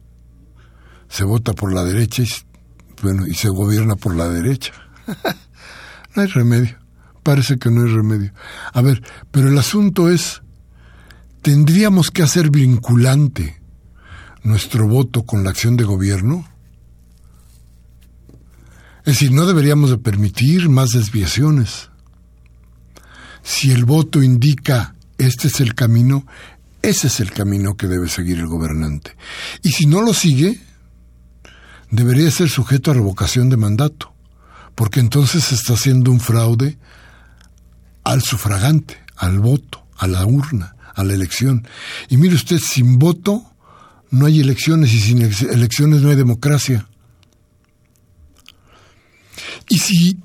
Se 1.08 1.24
vota 1.24 1.52
por 1.52 1.72
la 1.72 1.84
derecha 1.84 2.22
y, 2.22 2.28
bueno, 3.02 3.26
y 3.26 3.34
se 3.34 3.48
gobierna 3.48 3.96
por 3.96 4.16
la 4.16 4.28
derecha. 4.28 4.72
no 6.16 6.22
hay 6.22 6.28
remedio. 6.28 6.79
Parece 7.22 7.58
que 7.58 7.70
no 7.70 7.82
hay 7.82 7.92
remedio. 7.92 8.32
A 8.72 8.80
ver, 8.80 9.02
pero 9.30 9.48
el 9.48 9.58
asunto 9.58 10.08
es, 10.08 10.42
¿tendríamos 11.42 12.10
que 12.10 12.22
hacer 12.22 12.50
vinculante 12.50 13.60
nuestro 14.42 14.88
voto 14.88 15.24
con 15.24 15.44
la 15.44 15.50
acción 15.50 15.76
de 15.76 15.84
gobierno? 15.84 16.48
Es 19.00 19.14
decir, 19.14 19.32
no 19.32 19.46
deberíamos 19.46 19.90
de 19.90 19.98
permitir 19.98 20.68
más 20.68 20.90
desviaciones. 20.90 21.90
Si 23.42 23.72
el 23.72 23.84
voto 23.84 24.22
indica 24.22 24.94
este 25.18 25.48
es 25.48 25.60
el 25.60 25.74
camino, 25.74 26.26
ese 26.82 27.08
es 27.08 27.20
el 27.20 27.32
camino 27.32 27.76
que 27.76 27.86
debe 27.86 28.08
seguir 28.08 28.38
el 28.38 28.46
gobernante. 28.46 29.16
Y 29.62 29.70
si 29.70 29.86
no 29.86 30.00
lo 30.00 30.14
sigue, 30.14 30.60
debería 31.90 32.30
ser 32.30 32.48
sujeto 32.48 32.90
a 32.90 32.94
revocación 32.94 33.48
de 33.50 33.56
mandato, 33.56 34.14
porque 34.74 35.00
entonces 35.00 35.44
se 35.44 35.56
está 35.56 35.74
haciendo 35.74 36.10
un 36.10 36.20
fraude 36.20 36.78
al 38.04 38.22
sufragante, 38.22 38.98
al 39.16 39.38
voto, 39.38 39.86
a 39.96 40.06
la 40.06 40.26
urna, 40.26 40.76
a 40.94 41.04
la 41.04 41.14
elección. 41.14 41.66
Y 42.08 42.16
mire 42.16 42.34
usted, 42.34 42.58
sin 42.58 42.98
voto 42.98 43.44
no 44.10 44.26
hay 44.26 44.40
elecciones 44.40 44.92
y 44.92 45.00
sin 45.00 45.22
elecciones 45.22 46.02
no 46.02 46.10
hay 46.10 46.16
democracia. 46.16 46.86
Y 49.68 49.78
si 49.78 50.18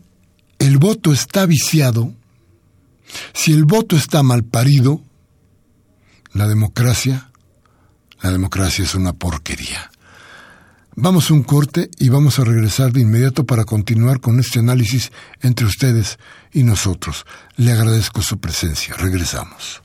el 0.59 0.77
voto 0.77 1.13
está 1.13 1.45
viciado, 1.45 2.13
si 3.33 3.53
el 3.53 3.65
voto 3.65 3.95
está 3.95 4.23
mal 4.23 4.43
parido, 4.43 5.01
la 6.33 6.47
democracia, 6.47 7.29
la 8.21 8.31
democracia 8.31 8.83
es 8.83 8.95
una 8.95 9.13
porquería. 9.13 9.91
Vamos 10.97 11.29
a 11.29 11.33
un 11.33 11.43
corte 11.43 11.89
y 11.99 12.07
vamos 12.07 12.39
a 12.39 12.45
regresar 12.45 12.93
de 12.93 13.01
inmediato 13.01 13.45
para 13.45 13.65
continuar 13.65 14.21
con 14.21 14.39
este 14.39 14.59
análisis 14.59 15.11
entre 15.41 15.65
ustedes 15.65 16.17
y 16.53 16.63
nosotros. 16.63 17.25
Le 17.57 17.73
agradezco 17.73 18.21
su 18.21 18.37
presencia. 18.37 18.95
Regresamos. 18.97 19.81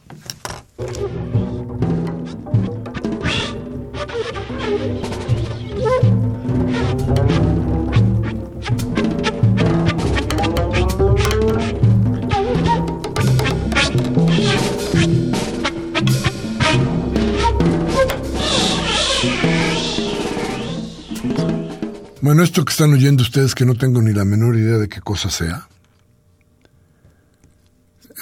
Bueno, 22.22 22.42
esto 22.42 22.66
que 22.66 22.72
están 22.72 22.92
oyendo 22.92 23.22
ustedes, 23.22 23.54
que 23.54 23.64
no 23.64 23.76
tengo 23.76 24.02
ni 24.02 24.12
la 24.12 24.26
menor 24.26 24.54
idea 24.54 24.76
de 24.76 24.90
qué 24.90 25.00
cosa 25.00 25.30
sea, 25.30 25.66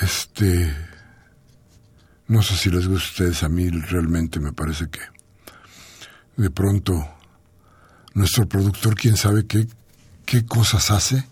este, 0.00 0.72
no 2.28 2.40
sé 2.42 2.54
si 2.54 2.70
les 2.70 2.87
gusta 2.87 3.06
a 3.06 3.11
ustedes, 3.11 3.42
a 3.42 3.48
mí 3.48 3.68
realmente 3.68 4.38
me 4.38 4.52
parece 4.52 4.88
que 4.88 5.00
de 6.37 6.48
pronto 6.48 7.08
nuestro 8.14 8.48
productor, 8.48 8.94
quién 8.94 9.16
sabe 9.16 9.46
qué, 9.46 9.66
qué 10.24 10.46
cosas 10.46 10.92
hace, 10.92 11.26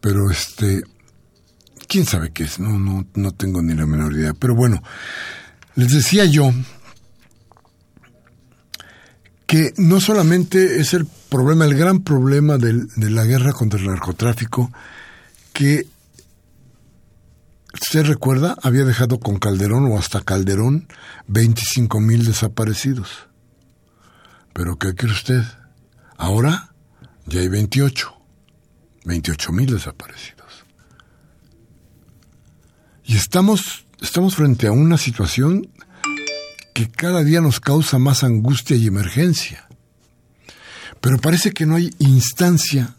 pero 0.00 0.32
este, 0.32 0.82
quién 1.86 2.06
sabe 2.06 2.32
qué 2.32 2.42
es, 2.42 2.58
no, 2.58 2.76
no, 2.76 3.06
no 3.14 3.30
tengo 3.30 3.62
ni 3.62 3.74
la 3.74 3.86
menor 3.86 4.14
idea. 4.14 4.34
Pero 4.34 4.56
bueno, 4.56 4.82
les 5.76 5.92
decía 5.92 6.24
yo 6.24 6.52
que 9.50 9.74
no 9.78 10.00
solamente 10.00 10.80
es 10.80 10.94
el 10.94 11.06
problema, 11.06 11.64
el 11.64 11.74
gran 11.74 12.04
problema 12.04 12.56
de 12.56 13.10
la 13.10 13.24
guerra 13.24 13.52
contra 13.52 13.80
el 13.80 13.86
narcotráfico, 13.86 14.70
que 15.52 15.88
usted 17.74 18.04
recuerda, 18.04 18.56
había 18.62 18.84
dejado 18.84 19.18
con 19.18 19.40
Calderón 19.40 19.90
o 19.90 19.98
hasta 19.98 20.20
Calderón 20.20 20.86
25 21.26 21.98
mil 21.98 22.24
desaparecidos. 22.26 23.26
Pero 24.52 24.78
¿qué 24.78 24.94
quiere 24.94 25.14
usted? 25.14 25.42
Ahora 26.16 26.72
ya 27.26 27.40
hay 27.40 27.48
28, 27.48 28.08
28 29.04 29.52
mil 29.52 29.74
desaparecidos. 29.74 30.64
Y 33.02 33.16
estamos, 33.16 33.84
estamos 34.00 34.36
frente 34.36 34.68
a 34.68 34.72
una 34.72 34.96
situación 34.96 35.68
que 36.72 36.90
cada 36.90 37.22
día 37.24 37.40
nos 37.40 37.60
causa 37.60 37.98
más 37.98 38.24
angustia 38.24 38.76
y 38.76 38.86
emergencia. 38.86 39.68
Pero 41.00 41.18
parece 41.18 41.52
que 41.52 41.66
no 41.66 41.76
hay 41.76 41.90
instancia 41.98 42.96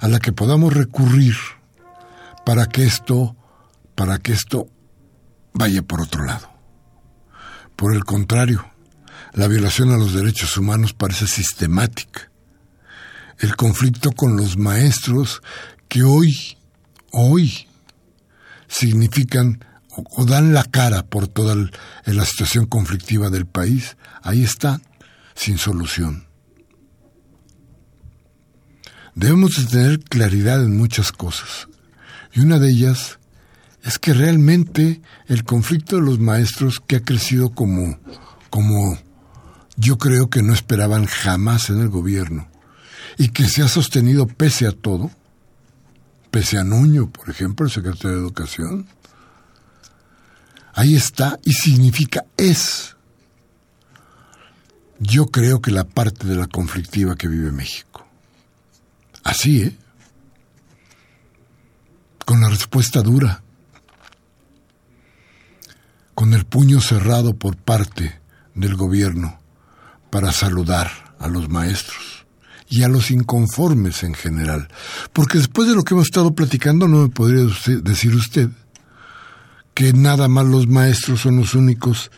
a 0.00 0.08
la 0.08 0.18
que 0.18 0.32
podamos 0.32 0.72
recurrir 0.72 1.34
para 2.44 2.66
que 2.66 2.84
esto, 2.84 3.36
para 3.94 4.18
que 4.18 4.32
esto 4.32 4.68
vaya 5.52 5.82
por 5.82 6.00
otro 6.00 6.24
lado. 6.24 6.50
Por 7.76 7.94
el 7.94 8.04
contrario, 8.04 8.70
la 9.32 9.48
violación 9.48 9.90
a 9.90 9.98
los 9.98 10.14
derechos 10.14 10.56
humanos 10.56 10.94
parece 10.94 11.26
sistemática. 11.26 12.30
El 13.38 13.54
conflicto 13.54 14.12
con 14.12 14.36
los 14.36 14.56
maestros 14.56 15.42
que 15.88 16.02
hoy, 16.02 16.56
hoy, 17.12 17.68
significan 18.66 19.64
o, 19.96 20.24
dan 20.24 20.52
la 20.52 20.64
cara 20.64 21.04
por 21.04 21.28
toda 21.28 21.56
la 22.04 22.24
situación 22.24 22.66
conflictiva 22.66 23.30
del 23.30 23.46
país, 23.46 23.96
ahí 24.22 24.42
está, 24.42 24.80
sin 25.34 25.58
solución. 25.58 26.26
Debemos 29.14 29.56
de 29.56 29.64
tener 29.64 30.00
claridad 30.00 30.62
en 30.62 30.76
muchas 30.76 31.10
cosas. 31.10 31.68
Y 32.34 32.40
una 32.40 32.58
de 32.58 32.68
ellas 32.68 33.18
es 33.82 33.98
que 33.98 34.12
realmente 34.12 35.00
el 35.26 35.44
conflicto 35.44 35.96
de 35.96 36.02
los 36.02 36.18
maestros 36.18 36.80
que 36.86 36.96
ha 36.96 37.02
crecido 37.02 37.50
como, 37.50 37.98
como 38.50 38.98
yo 39.76 39.96
creo 39.96 40.28
que 40.28 40.42
no 40.42 40.52
esperaban 40.52 41.06
jamás 41.06 41.70
en 41.70 41.80
el 41.80 41.88
gobierno 41.88 42.48
y 43.16 43.28
que 43.28 43.48
se 43.48 43.62
ha 43.62 43.68
sostenido 43.68 44.26
pese 44.26 44.66
a 44.66 44.72
todo, 44.72 45.10
pese 46.30 46.58
a 46.58 46.64
Nuño, 46.64 47.10
por 47.10 47.30
ejemplo, 47.30 47.64
el 47.64 47.72
secretario 47.72 48.16
de 48.16 48.22
Educación, 48.22 48.86
Ahí 50.76 50.94
está 50.94 51.40
y 51.42 51.54
significa 51.54 52.26
es. 52.36 52.96
Yo 54.98 55.26
creo 55.26 55.62
que 55.62 55.70
la 55.70 55.84
parte 55.84 56.26
de 56.26 56.36
la 56.36 56.46
conflictiva 56.46 57.16
que 57.16 57.28
vive 57.28 57.50
México. 57.50 58.06
Así, 59.24 59.62
¿eh? 59.62 59.76
Con 62.26 62.42
la 62.42 62.50
respuesta 62.50 63.00
dura. 63.00 63.42
Con 66.14 66.34
el 66.34 66.44
puño 66.44 66.82
cerrado 66.82 67.34
por 67.34 67.56
parte 67.56 68.20
del 68.54 68.76
gobierno 68.76 69.40
para 70.10 70.30
saludar 70.30 70.90
a 71.18 71.28
los 71.28 71.48
maestros 71.48 72.26
y 72.68 72.82
a 72.82 72.88
los 72.88 73.10
inconformes 73.10 74.02
en 74.02 74.12
general. 74.12 74.68
Porque 75.14 75.38
después 75.38 75.68
de 75.68 75.74
lo 75.74 75.84
que 75.84 75.94
hemos 75.94 76.06
estado 76.06 76.34
platicando 76.34 76.86
no 76.86 77.02
me 77.04 77.08
podría 77.08 77.46
decir 77.82 78.14
usted 78.14 78.50
que 79.76 79.92
nada 79.92 80.26
más 80.26 80.46
los 80.46 80.68
maestros 80.68 81.20
son 81.20 81.36
los 81.36 81.54
únicos 81.54 82.10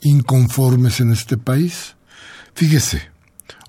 inconformes 0.00 0.98
en 1.00 1.12
este 1.12 1.36
país. 1.36 1.94
Fíjese, 2.54 3.02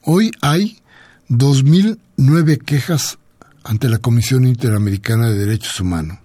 hoy 0.04 0.32
hay 0.42 0.80
2.009 1.28 2.58
quejas 2.63 3.18
ante 3.66 3.90
la 3.90 3.98
Comisión 3.98 4.48
Interamericana 4.48 5.30
de 5.30 5.40
Derechos 5.40 5.78
Humanos. 5.82 6.20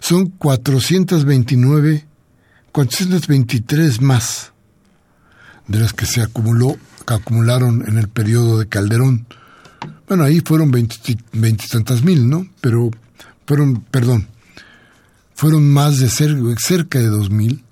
Son 0.00 0.26
429, 0.26 2.04
423 2.72 4.00
más 4.00 4.52
de 5.68 5.78
las 5.78 5.92
que 5.92 6.04
se 6.04 6.20
acumuló, 6.20 6.76
que 7.06 7.14
acumularon 7.14 7.86
en 7.86 7.96
el 7.96 8.08
periodo 8.08 8.58
de 8.58 8.66
Calderón. 8.66 9.28
Bueno, 10.08 10.24
ahí 10.24 10.40
fueron 10.44 10.72
veintitantas 10.72 12.02
mil, 12.02 12.28
¿no? 12.28 12.48
Pero 12.60 12.90
fueron, 13.46 13.82
perdón, 13.82 14.26
fueron 15.34 15.72
más 15.72 15.98
de 15.98 16.08
cerca 16.08 16.98
de 16.98 17.10
2.000 17.10 17.62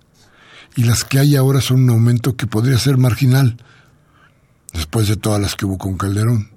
y 0.77 0.85
las 0.85 1.05
que 1.05 1.19
hay 1.19 1.37
ahora 1.37 1.61
son 1.61 1.85
un 1.85 1.91
aumento 1.91 2.37
que 2.37 2.47
podría 2.47 2.79
ser 2.79 2.97
marginal 2.97 3.57
después 4.73 5.09
de 5.09 5.17
todas 5.17 5.41
las 5.41 5.55
que 5.55 5.67
hubo 5.67 5.79
con 5.79 5.97
Calderón. 5.97 6.51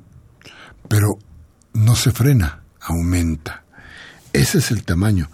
Pero 0.88 1.20
no 1.74 1.96
se 1.96 2.12
frena, 2.12 2.62
aumenta. 2.80 3.64
Ese 4.34 4.60
es 4.60 4.72
el 4.72 4.84
tamaño. 4.84 5.30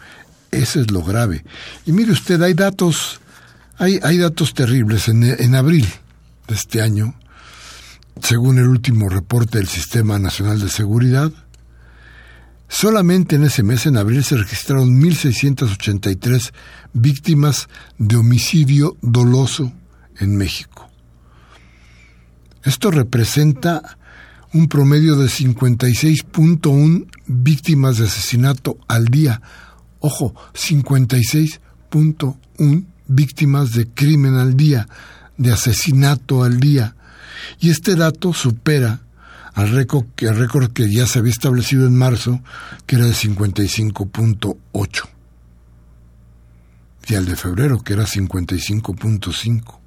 Eso 0.52 0.82
es 0.82 0.92
lo 0.92 1.04
grave. 1.04 1.46
Y 1.86 1.92
mire 1.92 2.12
usted, 2.12 2.42
hay 2.42 2.54
datos, 2.54 3.22
hay, 3.78 4.00
hay 4.04 4.18
datos 4.18 4.54
terribles. 4.54 5.08
En, 5.08 5.24
en 5.24 5.56
abril 5.56 5.88
de 6.48 6.56
este 6.56 6.82
año, 6.82 7.16
según 8.22 8.58
el 8.58 8.68
último 8.68 9.10
reporte 9.10 9.60
del 9.60 9.68
Sistema 9.68 10.20
Nacional 10.20 10.60
de 10.60 10.70
Seguridad, 10.70 11.32
solamente 12.72 13.36
en 13.36 13.44
ese 13.44 13.62
mes, 13.64 13.86
en 13.86 13.98
abril, 13.98 14.24
se 14.24 14.38
registraron 14.38 15.02
1.683 15.02 16.54
víctimas 16.94 17.68
de 17.98 18.16
homicidio 18.16 18.96
doloso 19.02 19.74
en 20.18 20.38
México. 20.38 20.90
Esto 22.64 22.90
representa 22.90 23.98
un 24.54 24.70
promedio 24.70 25.18
de 25.18 25.28
56.1 25.28 27.08
víctimas 27.28 27.98
de 27.98 28.06
asesinato 28.06 28.78
al 28.88 29.06
día. 29.06 29.42
Ojo, 30.00 30.34
56.1 30.54 32.86
víctimas 33.08 33.74
de 33.74 33.88
crimen 33.88 34.36
al 34.36 34.56
día, 34.56 34.88
de 35.38 35.52
asesinato 35.52 36.44
al 36.44 36.60
día. 36.60 36.96
Y 37.60 37.70
este 37.70 37.96
dato 37.96 38.34
supera 38.34 39.02
al 39.54 39.70
récord 39.72 40.06
el 40.18 40.36
récord 40.36 40.72
que 40.72 40.92
ya 40.92 41.06
se 41.06 41.20
había 41.20 41.32
establecido 41.32 41.86
en 41.86 41.98
marzo, 41.98 42.42
que 42.86 42.96
era 42.96 43.06
de 43.06 43.14
55.8. 43.14 45.10
Y 47.08 47.16
al 47.16 47.26
de 47.26 47.36
febrero, 47.36 47.82
que 47.84 47.94
era 47.94 48.06
55.5 48.06 49.82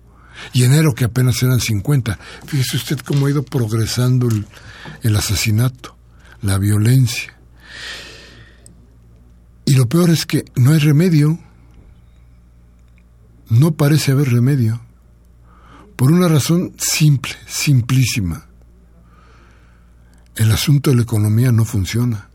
y 0.52 0.64
enero 0.64 0.94
que 0.94 1.04
apenas 1.04 1.42
eran 1.42 1.60
50. 1.60 2.18
Fíjese 2.46 2.76
usted 2.76 2.98
cómo 2.98 3.26
ha 3.26 3.30
ido 3.30 3.42
progresando 3.42 4.28
el, 4.28 4.46
el 5.02 5.16
asesinato, 5.16 5.96
la 6.42 6.58
violencia. 6.58 7.34
Y 9.64 9.74
lo 9.74 9.88
peor 9.88 10.10
es 10.10 10.26
que 10.26 10.44
no 10.56 10.72
hay 10.72 10.78
remedio, 10.78 11.38
no 13.48 13.72
parece 13.72 14.12
haber 14.12 14.30
remedio, 14.30 14.80
por 15.96 16.12
una 16.12 16.28
razón 16.28 16.74
simple, 16.76 17.32
simplísima. 17.46 18.46
El 20.36 20.50
asunto 20.50 20.90
de 20.90 20.96
la 20.96 21.02
economía 21.02 21.52
no 21.52 21.64
funciona. 21.64 22.28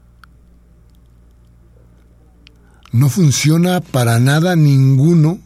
No 2.92 3.10
funciona 3.10 3.82
para 3.82 4.20
nada 4.20 4.56
ninguno 4.56 5.40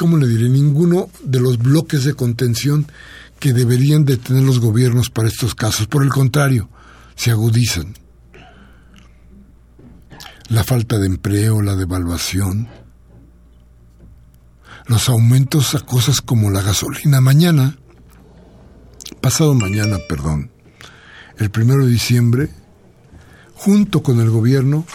¿cómo 0.00 0.16
le 0.16 0.26
diré? 0.26 0.48
Ninguno 0.48 1.10
de 1.22 1.40
los 1.40 1.58
bloques 1.58 2.04
de 2.04 2.14
contención 2.14 2.86
que 3.38 3.52
deberían 3.52 4.06
de 4.06 4.16
tener 4.16 4.42
los 4.42 4.58
gobiernos 4.58 5.10
para 5.10 5.28
estos 5.28 5.54
casos. 5.54 5.86
Por 5.88 6.02
el 6.02 6.08
contrario, 6.08 6.70
se 7.16 7.30
agudizan. 7.30 7.94
La 10.48 10.64
falta 10.64 10.98
de 10.98 11.06
empleo, 11.06 11.60
la 11.60 11.76
devaluación, 11.76 12.68
los 14.86 15.10
aumentos 15.10 15.74
a 15.74 15.80
cosas 15.80 16.22
como 16.22 16.48
la 16.48 16.62
gasolina. 16.62 17.20
Mañana, 17.20 17.76
pasado 19.20 19.54
mañana, 19.54 19.98
perdón, 20.08 20.50
el 21.40 21.50
primero 21.50 21.84
de 21.84 21.90
diciembre, 21.90 22.50
junto 23.54 24.02
con 24.02 24.20
el 24.20 24.30
gobierno, 24.30 24.86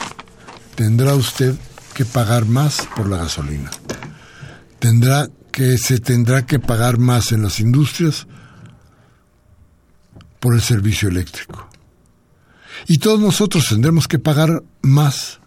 tendrá 0.76 1.16
usted 1.16 1.56
que 1.94 2.06
pagar 2.06 2.46
más 2.46 2.88
por 2.96 3.10
la 3.10 3.18
gasolina 3.18 3.72
tendrá 4.86 5.30
que 5.52 5.80
se 5.80 6.00
tendrá 6.00 6.46
que 6.46 6.60
pagar 6.60 7.00
más 7.00 7.32
en 7.32 7.42
las 7.42 7.60
industrias 7.60 8.28
por 10.40 10.54
el 10.54 10.62
servicio 10.62 11.10
eléctrico. 11.10 11.68
Y 12.88 13.00
todos 13.00 13.20
nosotros 13.20 13.68
tendremos 13.68 14.08
que 14.08 14.20
pagar 14.20 14.62
más 14.84 15.40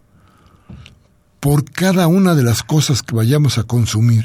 por 1.39 1.71
cada 1.71 2.09
una 2.09 2.35
de 2.35 2.43
las 2.43 2.65
cosas 2.65 3.03
que 3.03 3.15
vayamos 3.15 3.59
a 3.59 3.63
consumir. 3.63 4.25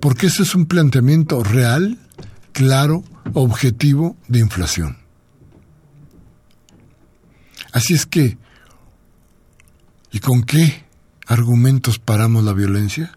Porque 0.00 0.26
ese 0.26 0.42
es 0.42 0.54
un 0.54 0.66
planteamiento 0.66 1.42
real, 1.42 1.98
claro, 2.52 3.04
objetivo 3.32 4.18
de 4.28 4.40
inflación. 4.40 4.98
Así 7.74 7.92
es 7.92 8.06
que, 8.06 8.38
¿y 10.12 10.20
con 10.20 10.44
qué 10.44 10.84
argumentos 11.26 11.98
paramos 11.98 12.44
la 12.44 12.52
violencia? 12.52 13.12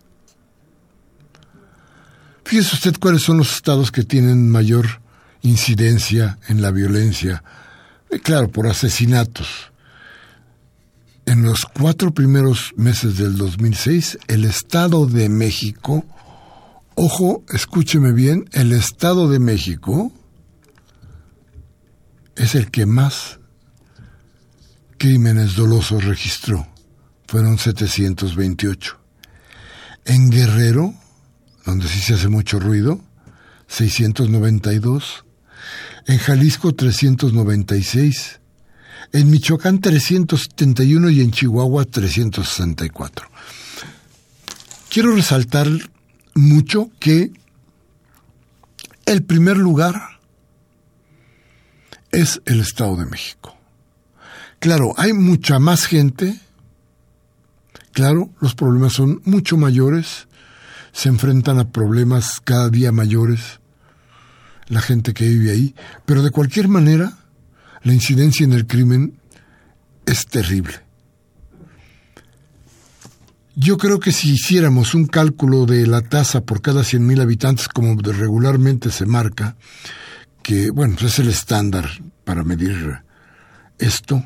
Fíjese 2.43 2.76
usted 2.76 2.96
cuáles 3.00 3.22
son 3.22 3.38
los 3.38 3.54
estados 3.54 3.91
que 3.91 4.04
tienen 4.04 4.50
mayor 4.50 5.00
incidencia 5.43 6.39
en 6.48 6.63
la 6.63 6.72
violencia. 6.72 7.43
Eh, 8.10 8.20
claro, 8.20 8.50
por 8.50 8.65
asesinatos. 8.65 9.48
En 11.28 11.43
los 11.43 11.63
cuatro 11.65 12.12
primeros 12.12 12.74
meses 12.78 13.15
del 13.17 13.38
2006, 13.38 14.17
el 14.28 14.43
Estado 14.43 15.06
de 15.06 15.30
México, 15.30 16.04
ojo, 16.96 17.43
escúcheme 17.54 18.12
bien, 18.12 18.50
el 18.54 18.74
Estado 18.74 19.30
de 19.30 19.38
México 19.38 20.12
es 22.36 22.56
el 22.56 22.72
que 22.72 22.88
más 22.88 23.37
crímenes 24.98 25.56
dolosos 25.56 26.04
registró. 26.04 26.68
Fueron 27.28 27.58
728. 27.58 29.00
En 30.06 30.30
Guerrero, 30.30 30.94
donde 31.66 31.88
sí 31.88 32.00
se 32.00 32.16
hace 32.16 32.30
mucho 32.30 32.60
ruido, 32.60 33.02
692, 33.68 35.26
en 36.08 36.18
Jalisco 36.18 36.74
396, 36.74 38.40
en 39.12 39.30
Michoacán 39.30 39.80
371 39.80 41.10
y 41.10 41.22
en 41.22 41.32
Chihuahua 41.32 41.86
364. 41.86 43.30
Quiero 44.90 45.14
resaltar 45.14 45.68
mucho 46.34 46.90
que 47.00 47.32
el 49.06 49.24
primer 49.24 49.58
lugar 49.58 50.20
es 52.12 52.42
el 52.46 52.62
Estado 52.62 52.96
de 52.96 53.06
México. 53.06 53.57
Claro, 54.60 54.93
hay 54.98 55.13
mucha 55.13 55.60
más 55.60 55.86
gente, 55.86 56.39
claro, 57.91 58.32
los 58.41 58.56
problemas 58.56 58.93
son 58.93 59.22
mucho 59.24 59.56
mayores, 59.56 60.28
se 60.91 61.10
enfrentan 61.10 61.60
a 61.60 61.70
problemas 61.70 62.41
cada 62.43 62.70
día 62.70 62.91
mayores. 62.91 63.60
La 64.67 64.82
gente 64.82 65.13
que 65.13 65.28
vive 65.28 65.52
ahí, 65.52 65.76
pero 66.06 66.24
de 66.24 66.32
cualquier 66.32 66.67
manera 66.67 67.17
la 67.84 67.93
incidencia 67.93 68.43
en 68.43 68.54
el 68.54 68.65
crimen 68.65 69.20
es 70.06 70.26
terrible. 70.26 70.74
Yo 73.56 73.78
creo 73.78 74.00
que 74.00 74.12
si 74.12 74.34
hiciéramos 74.34 74.93
un 74.93 75.08
cálculo 75.08 75.65
de 75.65 75.88
la 75.88 76.02
tasa 76.02 76.41
por 76.41 76.62
cada 76.62 76.82
100.000 76.82 77.22
habitantes, 77.22 77.67
como 77.67 77.96
regularmente 78.02 78.91
se 78.91 79.06
marca, 79.06 79.56
que 80.43 80.70
bueno, 80.70 80.96
es 81.02 81.20
el 81.20 81.30
estándar 81.30 81.89
para 82.24 82.43
medir 82.43 83.02
esto, 83.80 84.24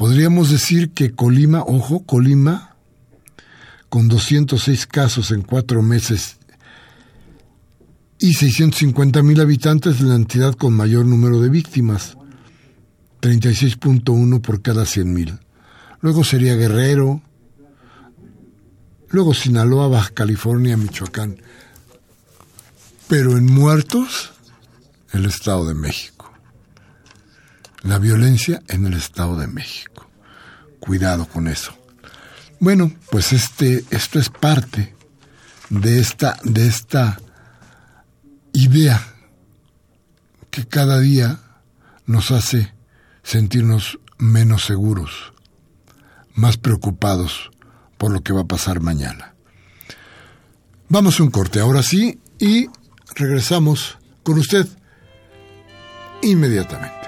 podríamos 0.00 0.48
decir 0.48 0.92
que 0.92 1.14
Colima, 1.14 1.60
ojo, 1.60 2.06
Colima 2.06 2.74
con 3.90 4.08
206 4.08 4.86
casos 4.86 5.30
en 5.30 5.42
cuatro 5.42 5.82
meses 5.82 6.38
y 8.18 8.32
650 8.32 9.22
mil 9.22 9.38
habitantes 9.42 9.98
de 9.98 10.06
la 10.06 10.14
entidad 10.14 10.54
con 10.54 10.72
mayor 10.72 11.04
número 11.04 11.38
de 11.42 11.50
víctimas, 11.50 12.16
36.1 13.20 14.40
por 14.40 14.62
cada 14.62 14.86
100 14.86 15.12
mil. 15.12 15.38
Luego 16.00 16.24
sería 16.24 16.54
Guerrero, 16.54 17.20
luego 19.10 19.34
Sinaloa, 19.34 19.88
Baja 19.88 20.14
California, 20.14 20.78
Michoacán. 20.78 21.42
Pero 23.06 23.36
en 23.36 23.44
muertos, 23.44 24.32
el 25.12 25.26
Estado 25.26 25.66
de 25.66 25.74
México. 25.74 26.32
La 27.82 27.98
violencia 27.98 28.62
en 28.68 28.84
el 28.84 28.92
Estado 28.92 29.38
de 29.38 29.46
México. 29.46 29.89
Cuidado 30.80 31.26
con 31.26 31.46
eso. 31.48 31.72
Bueno, 32.58 32.92
pues 33.10 33.32
este, 33.32 33.84
esto 33.90 34.18
es 34.18 34.28
parte 34.28 34.94
de 35.70 36.00
esta, 36.00 36.36
de 36.44 36.66
esta 36.66 37.18
idea 38.52 39.00
que 40.50 40.66
cada 40.66 40.98
día 40.98 41.38
nos 42.06 42.30
hace 42.32 42.74
sentirnos 43.22 43.98
menos 44.18 44.64
seguros, 44.64 45.32
más 46.34 46.56
preocupados 46.56 47.50
por 47.96 48.12
lo 48.12 48.22
que 48.22 48.32
va 48.32 48.42
a 48.42 48.46
pasar 48.48 48.80
mañana. 48.80 49.34
Vamos 50.88 51.20
a 51.20 51.22
un 51.22 51.30
corte 51.30 51.60
ahora 51.60 51.82
sí 51.82 52.18
y 52.38 52.66
regresamos 53.14 53.98
con 54.22 54.38
usted 54.38 54.66
inmediatamente. 56.22 56.99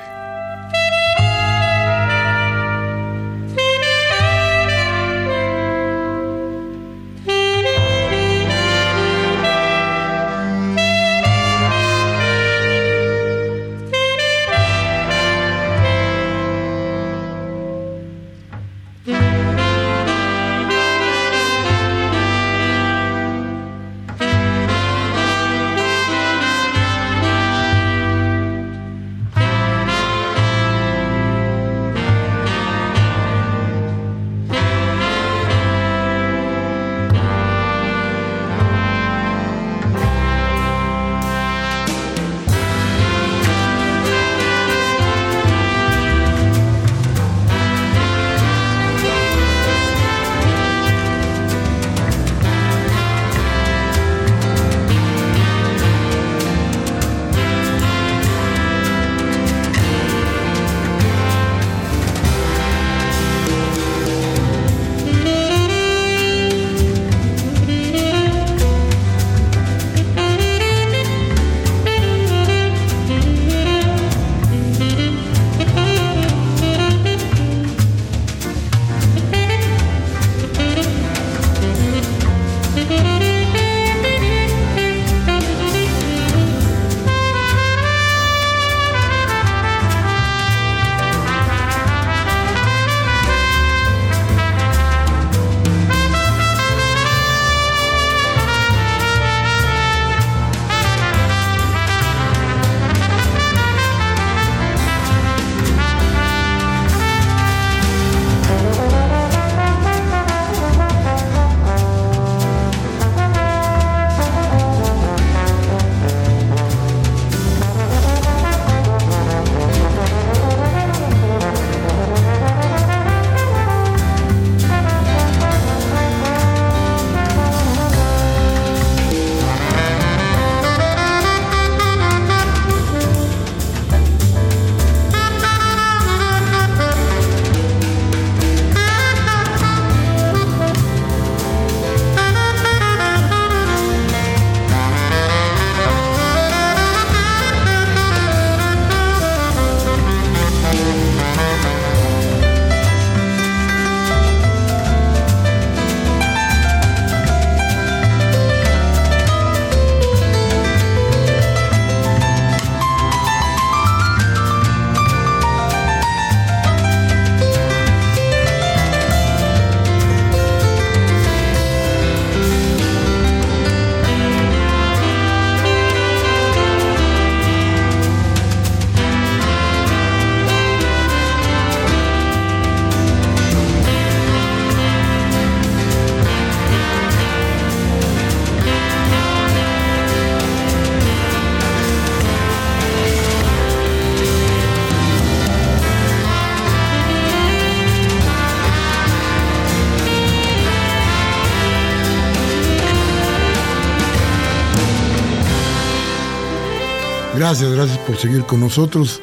Gracias, 207.53 207.73
gracias 207.73 207.99
por 207.99 208.17
seguir 208.17 208.47
con 208.47 208.61
nosotros, 208.61 209.21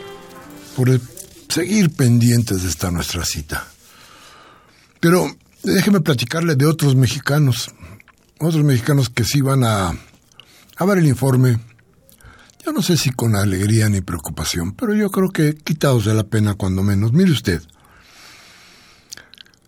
por 0.76 0.88
seguir 1.48 1.90
pendientes 1.90 2.62
de 2.62 2.70
esta 2.70 2.92
nuestra 2.92 3.26
cita. 3.26 3.66
Pero 5.00 5.36
déjeme 5.64 6.00
platicarle 6.00 6.56
de 6.56 6.68
otros 6.68 6.96
mexicanos, 6.96 7.72
otros 8.38 8.64
mexicanos 8.64 9.10
que 9.10 9.24
sí 9.24 9.42
van 9.42 9.64
a, 9.64 9.98
a 10.78 10.86
ver 10.86 11.00
el 11.00 11.08
informe. 11.08 11.60
Yo 12.64 12.72
no 12.72 12.84
sé 12.84 12.98
si 12.98 13.10
con 13.10 13.36
alegría 13.36 13.90
ni 13.90 14.02
preocupación, 14.02 14.74
pero 14.74 14.94
yo 14.94 15.10
creo 15.10 15.32
que 15.32 15.56
quitados 15.56 16.06
de 16.06 16.14
la 16.14 16.24
pena 16.24 16.54
cuando 16.54 16.84
menos. 16.84 17.12
Mire 17.12 17.32
usted, 17.32 17.64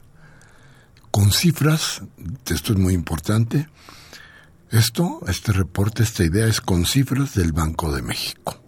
con 1.11 1.33
cifras, 1.33 2.03
esto 2.47 2.73
es 2.73 2.79
muy 2.79 2.95
importante, 2.95 3.69
esto, 4.71 5.21
este 5.27 5.53
reporte, 5.53 6.03
esta 6.03 6.23
idea 6.23 6.47
es 6.47 6.61
con 6.61 6.87
cifras 6.87 7.35
del 7.35 7.53
Banco 7.53 7.93
de 7.93 8.03
México. 8.03 8.63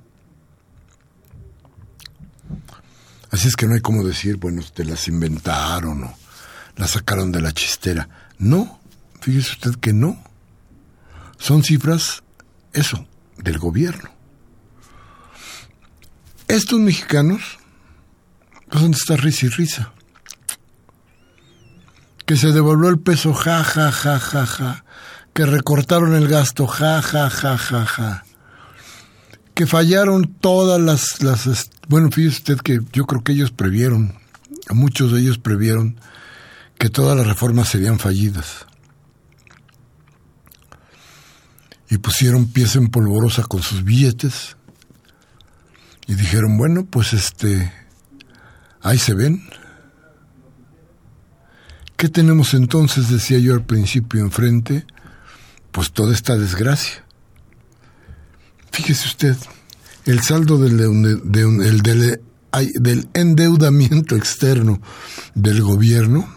Así 3.30 3.49
es 3.49 3.57
que 3.57 3.66
no 3.66 3.74
hay 3.74 3.80
como 3.80 4.05
decir, 4.05 4.37
bueno, 4.37 4.62
te 4.74 4.85
las 4.85 5.09
inventaron 5.09 6.05
o 6.05 6.14
las 6.76 6.91
sacaron 6.91 7.33
de 7.33 7.41
la 7.41 7.53
chistera. 7.53 8.09
No, 8.39 8.80
fíjese 9.20 9.53
usted 9.53 9.74
que 9.76 9.93
no. 9.93 10.22
Son 11.39 11.62
cifras, 11.62 12.22
eso, 12.72 13.07
del 13.39 13.59
gobierno. 13.59 14.11
Estos 16.49 16.80
mexicanos, 16.80 17.40
pues 18.68 18.82
¿dónde 18.82 18.99
está 18.99 19.16
risa 19.16 19.47
y 19.47 19.49
risa? 19.51 19.93
Que 22.26 22.36
se 22.36 22.53
devolvió 22.53 22.88
el 22.88 22.99
peso, 22.99 23.32
ja, 23.32 23.64
ja, 23.64 23.90
ja, 23.93 24.18
ja, 24.18 24.47
ja. 24.47 24.84
Que 25.32 25.47
recortaron 25.47 26.14
el 26.14 26.28
gasto, 26.28 26.66
ja, 26.66 27.01
ja, 27.03 27.30
ja, 27.30 27.57
ja, 27.57 27.86
ja. 27.86 28.24
Que 29.55 29.66
fallaron 29.66 30.34
todas 30.40 30.80
las, 30.80 31.22
las... 31.22 31.70
Bueno, 31.88 32.11
fíjese 32.11 32.36
usted 32.36 32.59
que 32.59 32.80
yo 32.93 33.05
creo 33.05 33.22
que 33.22 33.32
ellos 33.32 33.51
previeron, 33.51 34.18
muchos 34.70 35.12
de 35.12 35.20
ellos 35.20 35.38
previeron 35.38 35.99
que 36.78 36.88
todas 36.88 37.16
las 37.16 37.26
reformas 37.26 37.68
serían 37.68 37.99
fallidas. 37.99 38.66
Y 41.88 41.99
pusieron 41.99 42.47
pieza 42.47 42.78
en 42.78 42.88
polvorosa 42.88 43.43
con 43.45 43.62
sus 43.62 43.84
billetes 43.84 44.57
y 46.07 46.14
dijeron, 46.14 46.57
bueno, 46.57 46.84
pues 46.84 47.12
este, 47.12 47.72
ahí 48.80 48.98
se 48.98 49.14
ven. 49.14 49.42
¿Qué 51.96 52.09
tenemos 52.09 52.55
entonces? 52.55 53.11
Decía 53.11 53.38
yo 53.38 53.55
al 53.55 53.64
principio 53.64 54.20
enfrente, 54.20 54.86
pues 55.70 55.92
toda 55.92 56.12
esta 56.12 56.36
desgracia. 56.36 57.05
Fíjese 58.72 59.07
usted, 59.07 59.36
el 60.07 60.20
saldo 60.22 60.59
del, 60.59 60.78
del, 61.24 62.20
del 62.74 63.09
endeudamiento 63.14 64.16
externo 64.16 64.80
del 65.34 65.62
gobierno 65.62 66.28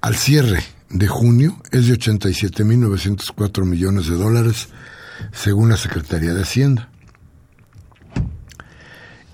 al 0.00 0.16
cierre 0.16 0.62
de 0.90 1.08
junio 1.08 1.56
es 1.70 1.86
de 1.86 1.98
87.904 1.98 3.64
millones 3.64 4.06
de 4.06 4.16
dólares, 4.16 4.68
según 5.32 5.70
la 5.70 5.76
Secretaría 5.76 6.34
de 6.34 6.42
Hacienda. 6.42 6.90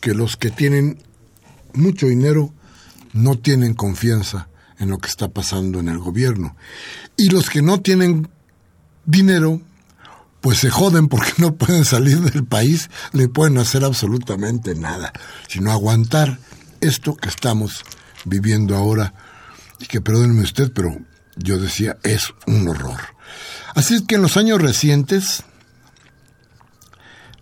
que 0.00 0.14
los 0.14 0.36
que 0.36 0.50
tienen 0.50 0.98
mucho 1.74 2.06
dinero 2.06 2.52
no 3.14 3.38
tienen 3.38 3.74
confianza 3.74 4.48
en 4.78 4.90
lo 4.90 4.98
que 4.98 5.08
está 5.08 5.28
pasando 5.28 5.80
en 5.80 5.88
el 5.88 5.98
gobierno. 5.98 6.56
Y 7.16 7.30
los 7.30 7.48
que 7.48 7.62
no 7.62 7.80
tienen 7.80 8.28
dinero, 9.06 9.62
pues 10.40 10.58
se 10.58 10.68
joden 10.68 11.08
porque 11.08 11.32
no 11.38 11.54
pueden 11.54 11.84
salir 11.84 12.20
del 12.20 12.44
país, 12.44 12.90
le 13.12 13.28
pueden 13.28 13.56
hacer 13.56 13.84
absolutamente 13.84 14.74
nada, 14.74 15.12
sino 15.48 15.72
aguantar 15.72 16.38
esto 16.80 17.16
que 17.16 17.28
estamos 17.28 17.84
viviendo 18.24 18.76
ahora. 18.76 19.14
Y 19.78 19.86
que 19.86 20.00
perdónenme 20.00 20.42
usted, 20.42 20.72
pero 20.72 20.96
yo 21.36 21.58
decía, 21.58 21.96
es 22.02 22.34
un 22.46 22.68
horror. 22.68 23.00
Así 23.74 23.94
es 23.94 24.02
que 24.02 24.16
en 24.16 24.22
los 24.22 24.36
años 24.36 24.60
recientes, 24.60 25.44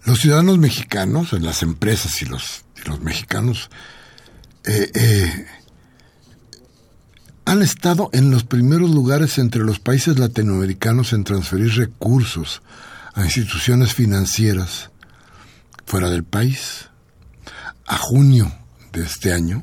los 0.05 0.21
ciudadanos 0.21 0.59
mexicanos, 0.59 1.33
las 1.33 1.63
empresas 1.63 2.21
y 2.23 2.27
los, 2.27 2.65
los 2.87 3.01
mexicanos, 3.01 3.71
eh, 4.65 4.91
eh, 4.95 5.47
han 7.45 7.63
estado 7.63 8.11
en 8.13 8.31
los 8.31 8.45
primeros 8.45 8.91
lugares 8.91 9.39
entre 9.39 9.63
los 9.63 9.79
países 9.79 10.19
latinoamericanos 10.19 11.13
en 11.13 11.25
transferir 11.25 11.75
recursos 11.75 12.63
a 13.15 13.25
instituciones 13.25 13.95
financieras 13.95 14.91
fuera 15.87 16.11
del 16.11 16.25
país. 16.25 16.89
A 17.87 17.99
junio 17.99 18.53
de 18.93 19.03
este 19.03 19.33
año, 19.33 19.63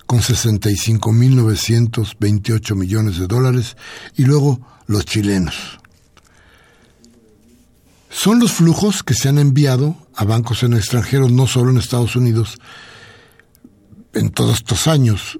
con 0.05 0.21
65 0.21 1.11
mil 1.11 1.35
928 1.35 2.75
millones 2.75 3.17
de 3.19 3.27
dólares 3.27 3.75
y 4.15 4.23
luego 4.25 4.59
los 4.87 5.05
chilenos. 5.05 5.79
Son 8.09 8.39
los 8.39 8.53
flujos 8.53 9.03
que 9.03 9.13
se 9.13 9.29
han 9.29 9.37
enviado 9.39 9.97
a 10.15 10.23
bancos 10.23 10.63
en 10.63 10.73
extranjeros, 10.73 11.31
no 11.31 11.47
solo 11.47 11.71
en 11.71 11.77
Estados 11.77 12.15
Unidos, 12.15 12.57
en 14.13 14.29
todos 14.29 14.57
estos 14.57 14.87
años, 14.87 15.39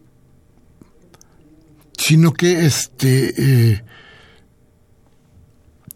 sino 1.98 2.34
que 2.34 2.66
este 2.66 3.34
eh, 3.38 3.84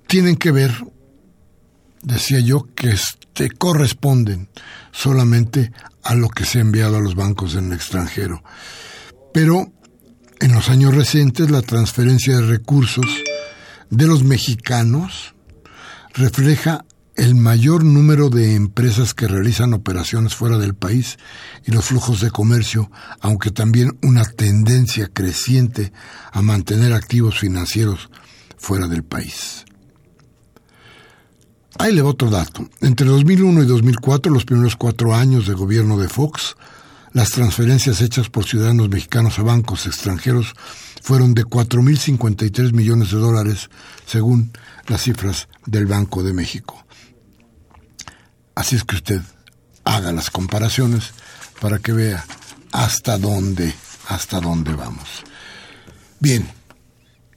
tienen 0.08 0.38
que 0.38 0.52
ver, 0.52 0.72
decía 2.02 2.40
yo, 2.40 2.68
que 2.74 2.90
este, 2.90 3.50
corresponden 3.52 4.50
solamente 4.92 5.72
a 6.04 6.16
lo 6.16 6.30
que 6.30 6.46
se 6.46 6.58
ha 6.58 6.62
enviado 6.62 6.98
a 6.98 7.02
los 7.02 7.16
bancos 7.16 7.56
en 7.56 7.68
el 7.68 7.74
extranjero. 7.74 8.44
Pero 9.34 9.72
en 10.40 10.54
los 10.54 10.70
años 10.70 10.96
recientes 10.96 11.52
la 11.52 11.62
transferencia 11.62 12.38
de 12.38 12.48
recursos 12.48 13.06
de 13.90 14.08
los 14.08 14.24
mexicanos 14.24 15.36
refleja 16.14 16.86
el 17.20 17.36
mayor 17.36 17.84
número 17.84 18.30
de 18.30 18.56
empresas 18.56 19.14
que 19.14 19.28
realizan 19.28 19.74
operaciones 19.74 20.36
fuera 20.36 20.58
del 20.58 20.74
país 20.74 21.20
y 21.66 21.72
los 21.72 21.84
flujos 21.84 22.22
de 22.22 22.32
comercio, 22.32 22.90
aunque 23.20 23.52
también 23.52 24.00
una 24.02 24.24
tendencia 24.24 25.10
creciente 25.12 25.92
a 26.32 26.42
mantener 26.42 26.94
activos 26.94 27.38
financieros 27.38 28.10
fuera 28.58 28.88
del 28.88 29.04
país. 29.04 29.66
Ahí 31.78 31.94
le 31.94 32.02
va 32.02 32.12
otro 32.12 32.30
dato. 32.30 32.70
Entre 32.80 33.06
2001 33.06 33.64
y 33.64 33.66
2004, 33.66 34.32
los 34.32 34.46
primeros 34.46 34.78
cuatro 34.78 35.14
años 35.14 35.46
de 35.46 35.56
gobierno 35.56 35.98
de 35.98 36.08
Fox, 36.08 36.56
las 37.12 37.32
transferencias 37.32 38.00
hechas 38.00 38.30
por 38.30 38.46
ciudadanos 38.46 38.88
mexicanos 38.88 39.40
a 39.40 39.44
bancos 39.44 39.88
extranjeros 39.88 40.54
fueron 41.02 41.34
de 41.34 41.44
4.053 41.44 42.72
millones 42.72 43.12
de 43.12 43.18
dólares, 43.18 43.70
según 44.06 44.54
las 44.88 45.02
cifras 45.02 45.50
del 45.66 45.86
Banco 45.86 46.24
de 46.24 46.32
México. 46.32 46.86
Así 48.60 48.76
es 48.76 48.84
que 48.84 48.98
usted 48.98 49.22
haga 49.86 50.12
las 50.12 50.30
comparaciones 50.30 51.14
para 51.62 51.80
que 51.80 51.94
vea 51.94 52.26
hasta 52.74 53.18
dónde, 53.18 53.74
hasta 54.10 54.42
dónde 54.42 54.74
vamos. 54.74 55.08
Bien, 56.20 56.46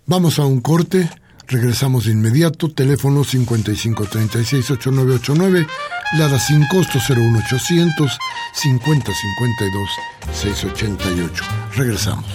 vamos 0.04 0.40
a 0.40 0.46
un 0.46 0.60
corte, 0.60 1.08
regresamos 1.46 2.06
de 2.06 2.10
inmediato, 2.10 2.72
teléfono 2.72 3.22
5536-8989, 3.22 5.68
Lada 6.18 6.40
sin 6.40 6.66
costo 6.66 6.98
01800 6.98 8.18
5052 8.54 9.90
688. 10.32 11.44
Regresamos. 11.76 12.26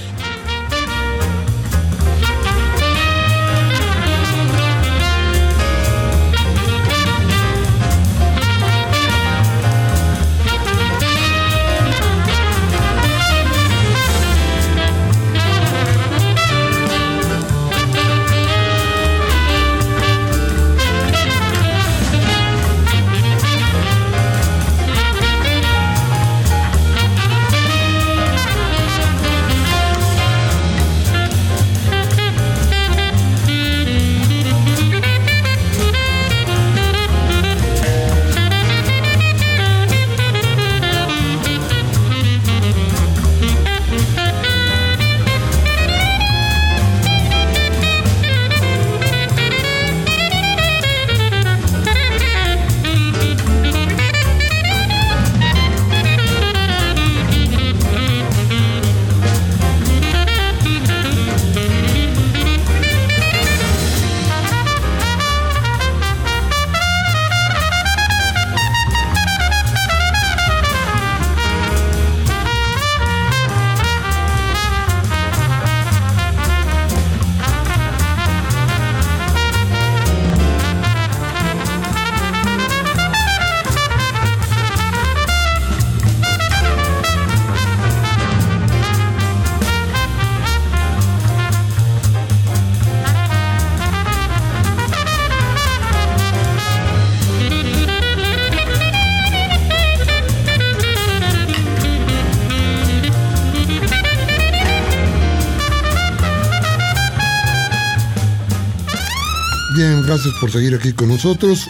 Gracias 110.17 110.41
por 110.41 110.51
seguir 110.51 110.73
aquí 110.73 110.93
con 110.93 111.09
nosotros. 111.09 111.67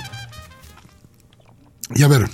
Y 1.93 2.03
a 2.03 2.07
ver, 2.07 2.29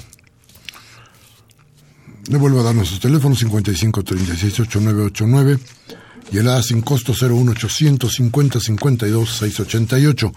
le 2.28 2.38
vuelvo 2.38 2.60
a 2.60 2.64
dar 2.64 2.76
nuestros 2.76 3.00
teléfonos 3.00 3.40
55 3.40 4.04
36 4.04 4.60
8989 4.60 5.60
y 6.32 6.38
el 6.38 6.50
A 6.50 6.62
sin 6.62 6.82
costo 6.82 7.14
01800 7.14 8.14
50 8.14 8.60
52 8.60 9.28
688. 9.28 10.32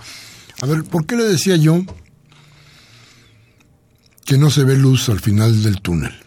A 0.62 0.66
ver, 0.66 0.84
¿por 0.84 1.04
qué 1.04 1.14
le 1.16 1.24
decía 1.24 1.56
yo 1.56 1.84
que 4.24 4.38
no 4.38 4.48
se 4.48 4.64
ve 4.64 4.78
luz 4.78 5.10
al 5.10 5.20
final 5.20 5.62
del 5.62 5.82
túnel? 5.82 6.18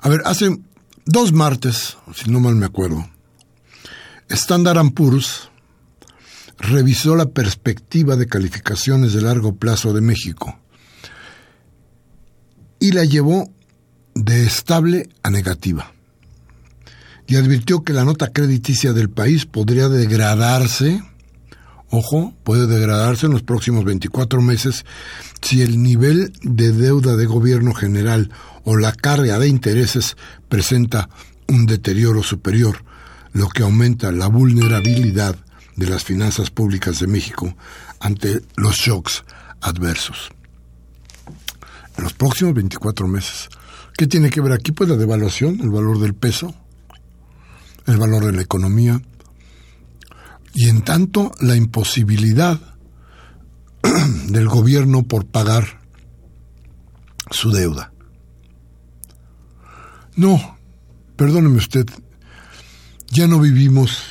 A 0.00 0.08
ver, 0.08 0.22
hace 0.24 0.58
dos 1.04 1.32
martes, 1.34 1.98
si 2.14 2.30
no 2.30 2.40
mal 2.40 2.54
me 2.54 2.64
acuerdo, 2.64 3.10
Standard 4.30 4.90
Poor's 4.94 5.50
revisó 6.58 7.16
la 7.16 7.26
perspectiva 7.26 8.16
de 8.16 8.26
calificaciones 8.26 9.12
de 9.12 9.22
largo 9.22 9.56
plazo 9.56 9.92
de 9.92 10.00
México 10.00 10.58
y 12.78 12.92
la 12.92 13.04
llevó 13.04 13.50
de 14.14 14.44
estable 14.44 15.08
a 15.22 15.30
negativa. 15.30 15.92
Y 17.26 17.36
advirtió 17.36 17.82
que 17.82 17.94
la 17.94 18.04
nota 18.04 18.32
crediticia 18.32 18.92
del 18.92 19.08
país 19.08 19.46
podría 19.46 19.88
degradarse, 19.88 21.02
ojo, 21.88 22.34
puede 22.44 22.66
degradarse 22.66 23.24
en 23.24 23.32
los 23.32 23.42
próximos 23.42 23.84
24 23.84 24.42
meses 24.42 24.84
si 25.40 25.62
el 25.62 25.82
nivel 25.82 26.34
de 26.42 26.72
deuda 26.72 27.16
de 27.16 27.24
gobierno 27.24 27.72
general 27.72 28.30
o 28.64 28.76
la 28.76 28.92
carga 28.92 29.38
de 29.38 29.48
intereses 29.48 30.16
presenta 30.48 31.08
un 31.48 31.66
deterioro 31.66 32.22
superior, 32.22 32.84
lo 33.32 33.48
que 33.48 33.62
aumenta 33.62 34.12
la 34.12 34.26
vulnerabilidad 34.26 35.36
de 35.76 35.86
las 35.86 36.04
finanzas 36.04 36.50
públicas 36.50 37.00
de 37.00 37.06
México 37.06 37.56
ante 38.00 38.42
los 38.56 38.76
shocks 38.76 39.24
adversos. 39.60 40.30
En 41.96 42.04
los 42.04 42.12
próximos 42.12 42.54
24 42.54 43.06
meses. 43.08 43.48
¿Qué 43.96 44.06
tiene 44.06 44.30
que 44.30 44.40
ver 44.40 44.52
aquí? 44.52 44.72
Pues 44.72 44.90
la 44.90 44.96
devaluación, 44.96 45.60
el 45.60 45.70
valor 45.70 46.00
del 46.00 46.14
peso, 46.14 46.54
el 47.86 47.96
valor 47.96 48.24
de 48.26 48.32
la 48.32 48.42
economía 48.42 49.00
y 50.52 50.68
en 50.68 50.82
tanto 50.82 51.32
la 51.40 51.56
imposibilidad 51.56 52.60
del 54.28 54.48
gobierno 54.48 55.02
por 55.02 55.26
pagar 55.26 55.80
su 57.30 57.50
deuda. 57.50 57.92
No, 60.16 60.56
perdóneme 61.16 61.56
usted, 61.56 61.86
ya 63.10 63.26
no 63.26 63.40
vivimos 63.40 64.02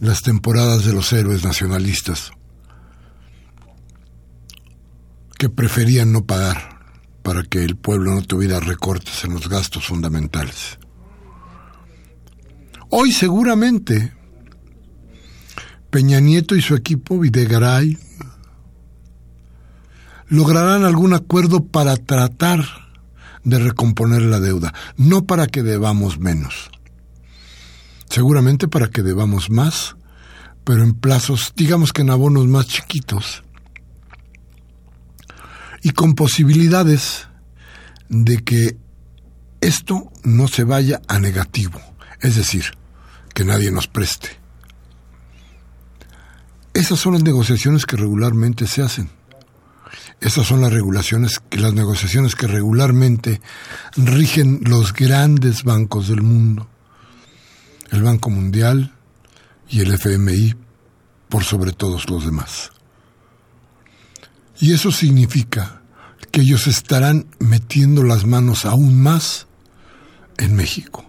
las 0.00 0.22
temporadas 0.22 0.84
de 0.84 0.92
los 0.92 1.12
héroes 1.12 1.44
nacionalistas 1.44 2.32
que 5.38 5.48
preferían 5.48 6.12
no 6.12 6.24
pagar 6.24 6.80
para 7.22 7.42
que 7.42 7.62
el 7.62 7.76
pueblo 7.76 8.14
no 8.14 8.22
tuviera 8.22 8.60
recortes 8.60 9.24
en 9.24 9.34
los 9.34 9.48
gastos 9.48 9.86
fundamentales. 9.86 10.78
Hoy 12.88 13.12
seguramente 13.12 14.14
Peña 15.90 16.20
Nieto 16.20 16.54
y 16.54 16.62
su 16.62 16.74
equipo, 16.74 17.18
Videgaray, 17.18 17.98
lograrán 20.28 20.84
algún 20.84 21.12
acuerdo 21.12 21.66
para 21.66 21.96
tratar 21.96 22.64
de 23.42 23.58
recomponer 23.58 24.22
la 24.22 24.38
deuda, 24.40 24.72
no 24.96 25.26
para 25.26 25.46
que 25.46 25.62
debamos 25.62 26.18
menos. 26.18 26.70
Seguramente 28.10 28.66
para 28.66 28.90
que 28.90 29.02
debamos 29.02 29.50
más, 29.50 29.96
pero 30.64 30.82
en 30.82 30.94
plazos, 30.94 31.52
digamos 31.54 31.92
que 31.92 32.02
en 32.02 32.10
abonos 32.10 32.46
más 32.48 32.66
chiquitos, 32.66 33.44
y 35.82 35.90
con 35.90 36.14
posibilidades 36.14 37.28
de 38.08 38.38
que 38.38 38.76
esto 39.60 40.10
no 40.24 40.48
se 40.48 40.64
vaya 40.64 41.00
a 41.06 41.20
negativo, 41.20 41.80
es 42.20 42.34
decir, 42.34 42.64
que 43.32 43.44
nadie 43.44 43.70
nos 43.70 43.86
preste. 43.86 44.28
Esas 46.74 46.98
son 46.98 47.14
las 47.14 47.22
negociaciones 47.22 47.86
que 47.86 47.96
regularmente 47.96 48.66
se 48.66 48.82
hacen. 48.82 49.10
Esas 50.20 50.46
son 50.46 50.60
las 50.60 50.72
regulaciones, 50.72 51.40
las 51.50 51.74
negociaciones 51.74 52.34
que 52.34 52.46
regularmente 52.46 53.40
rigen 53.96 54.60
los 54.64 54.92
grandes 54.92 55.62
bancos 55.64 56.08
del 56.08 56.22
mundo. 56.22 56.69
El 57.90 58.02
Banco 58.02 58.30
Mundial 58.30 58.94
y 59.68 59.80
el 59.80 59.92
FMI 59.92 60.54
por 61.28 61.44
sobre 61.44 61.72
todos 61.72 62.08
los 62.10 62.24
demás. 62.24 62.70
Y 64.60 64.74
eso 64.74 64.92
significa 64.92 65.82
que 66.30 66.42
ellos 66.42 66.66
estarán 66.66 67.26
metiendo 67.38 68.02
las 68.02 68.26
manos 68.26 68.64
aún 68.64 69.00
más 69.00 69.46
en 70.38 70.54
México. 70.54 71.08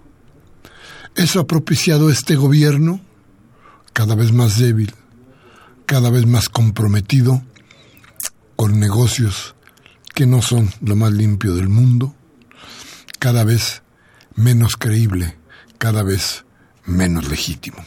Eso 1.16 1.40
ha 1.40 1.48
propiciado 1.48 2.10
este 2.10 2.36
gobierno 2.36 3.02
cada 3.94 4.16
vez 4.16 4.32
más 4.32 4.58
débil, 4.58 4.94
cada 5.86 6.10
vez 6.10 6.26
más 6.26 6.50
comprometido 6.50 7.44
con 8.56 8.80
negocios 8.80 9.56
que 10.14 10.26
no 10.26 10.42
son 10.42 10.72
lo 10.82 10.96
más 10.96 11.12
limpio 11.12 11.56
del 11.56 11.70
mundo, 11.70 12.16
cada 13.20 13.44
vez 13.44 13.82
menos 14.36 14.78
creíble, 14.78 15.38
cada 15.78 16.04
vez 16.04 16.46
menos 16.86 17.28
legítimo. 17.30 17.86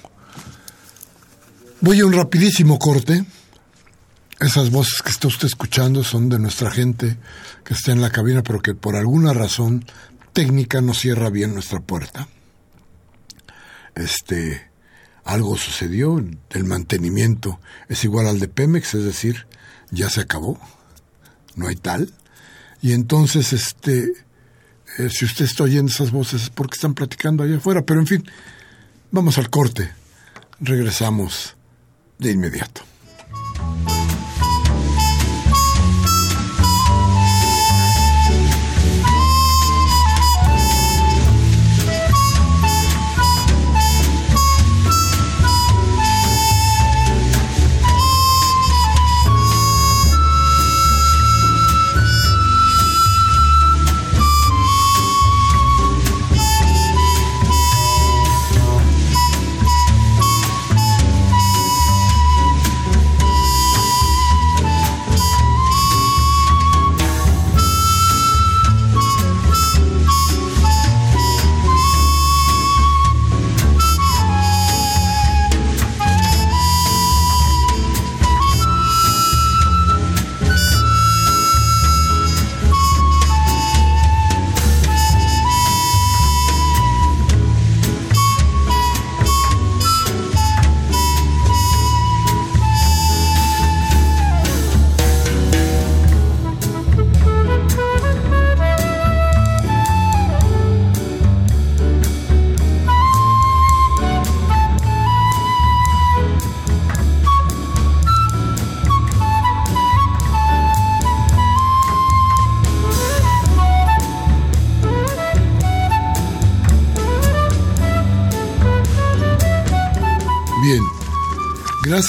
Voy 1.80 2.00
a 2.00 2.06
un 2.06 2.12
rapidísimo 2.12 2.78
corte. 2.78 3.24
Esas 4.40 4.70
voces 4.70 5.02
que 5.02 5.10
está 5.10 5.28
usted 5.28 5.46
escuchando 5.46 6.02
son 6.02 6.28
de 6.28 6.38
nuestra 6.38 6.70
gente 6.70 7.18
que 7.64 7.74
está 7.74 7.92
en 7.92 8.00
la 8.00 8.10
cabina, 8.10 8.42
pero 8.42 8.60
que 8.60 8.74
por 8.74 8.96
alguna 8.96 9.32
razón 9.32 9.84
técnica 10.32 10.80
no 10.80 10.94
cierra 10.94 11.30
bien 11.30 11.54
nuestra 11.54 11.80
puerta. 11.80 12.28
Este, 13.94 14.70
algo 15.24 15.56
sucedió, 15.56 16.22
el 16.50 16.64
mantenimiento 16.64 17.60
es 17.88 18.04
igual 18.04 18.26
al 18.26 18.40
de 18.40 18.48
Pemex, 18.48 18.94
es 18.94 19.04
decir, 19.04 19.46
ya 19.90 20.10
se 20.10 20.20
acabó, 20.20 20.58
no 21.54 21.68
hay 21.68 21.76
tal. 21.76 22.12
Y 22.82 22.92
entonces, 22.92 23.52
este, 23.52 24.12
eh, 24.98 25.08
si 25.10 25.24
usted 25.24 25.46
está 25.46 25.64
oyendo 25.64 25.90
esas 25.90 26.10
voces 26.10 26.42
es 26.42 26.50
porque 26.50 26.74
están 26.74 26.94
platicando 26.94 27.42
allá 27.42 27.56
afuera, 27.56 27.82
pero 27.82 28.00
en 28.00 28.06
fin, 28.06 28.24
vamos 29.14 29.38
al 29.38 29.48
corte, 29.48 29.92
regresamos 30.58 31.56
de 32.18 32.32
inmediato. 32.32 32.82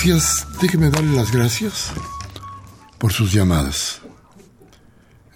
Gracias, 0.06 0.46
déjeme 0.62 0.92
darle 0.92 1.16
las 1.16 1.32
gracias 1.32 1.92
por 3.00 3.12
sus 3.12 3.34
llamadas. 3.34 4.02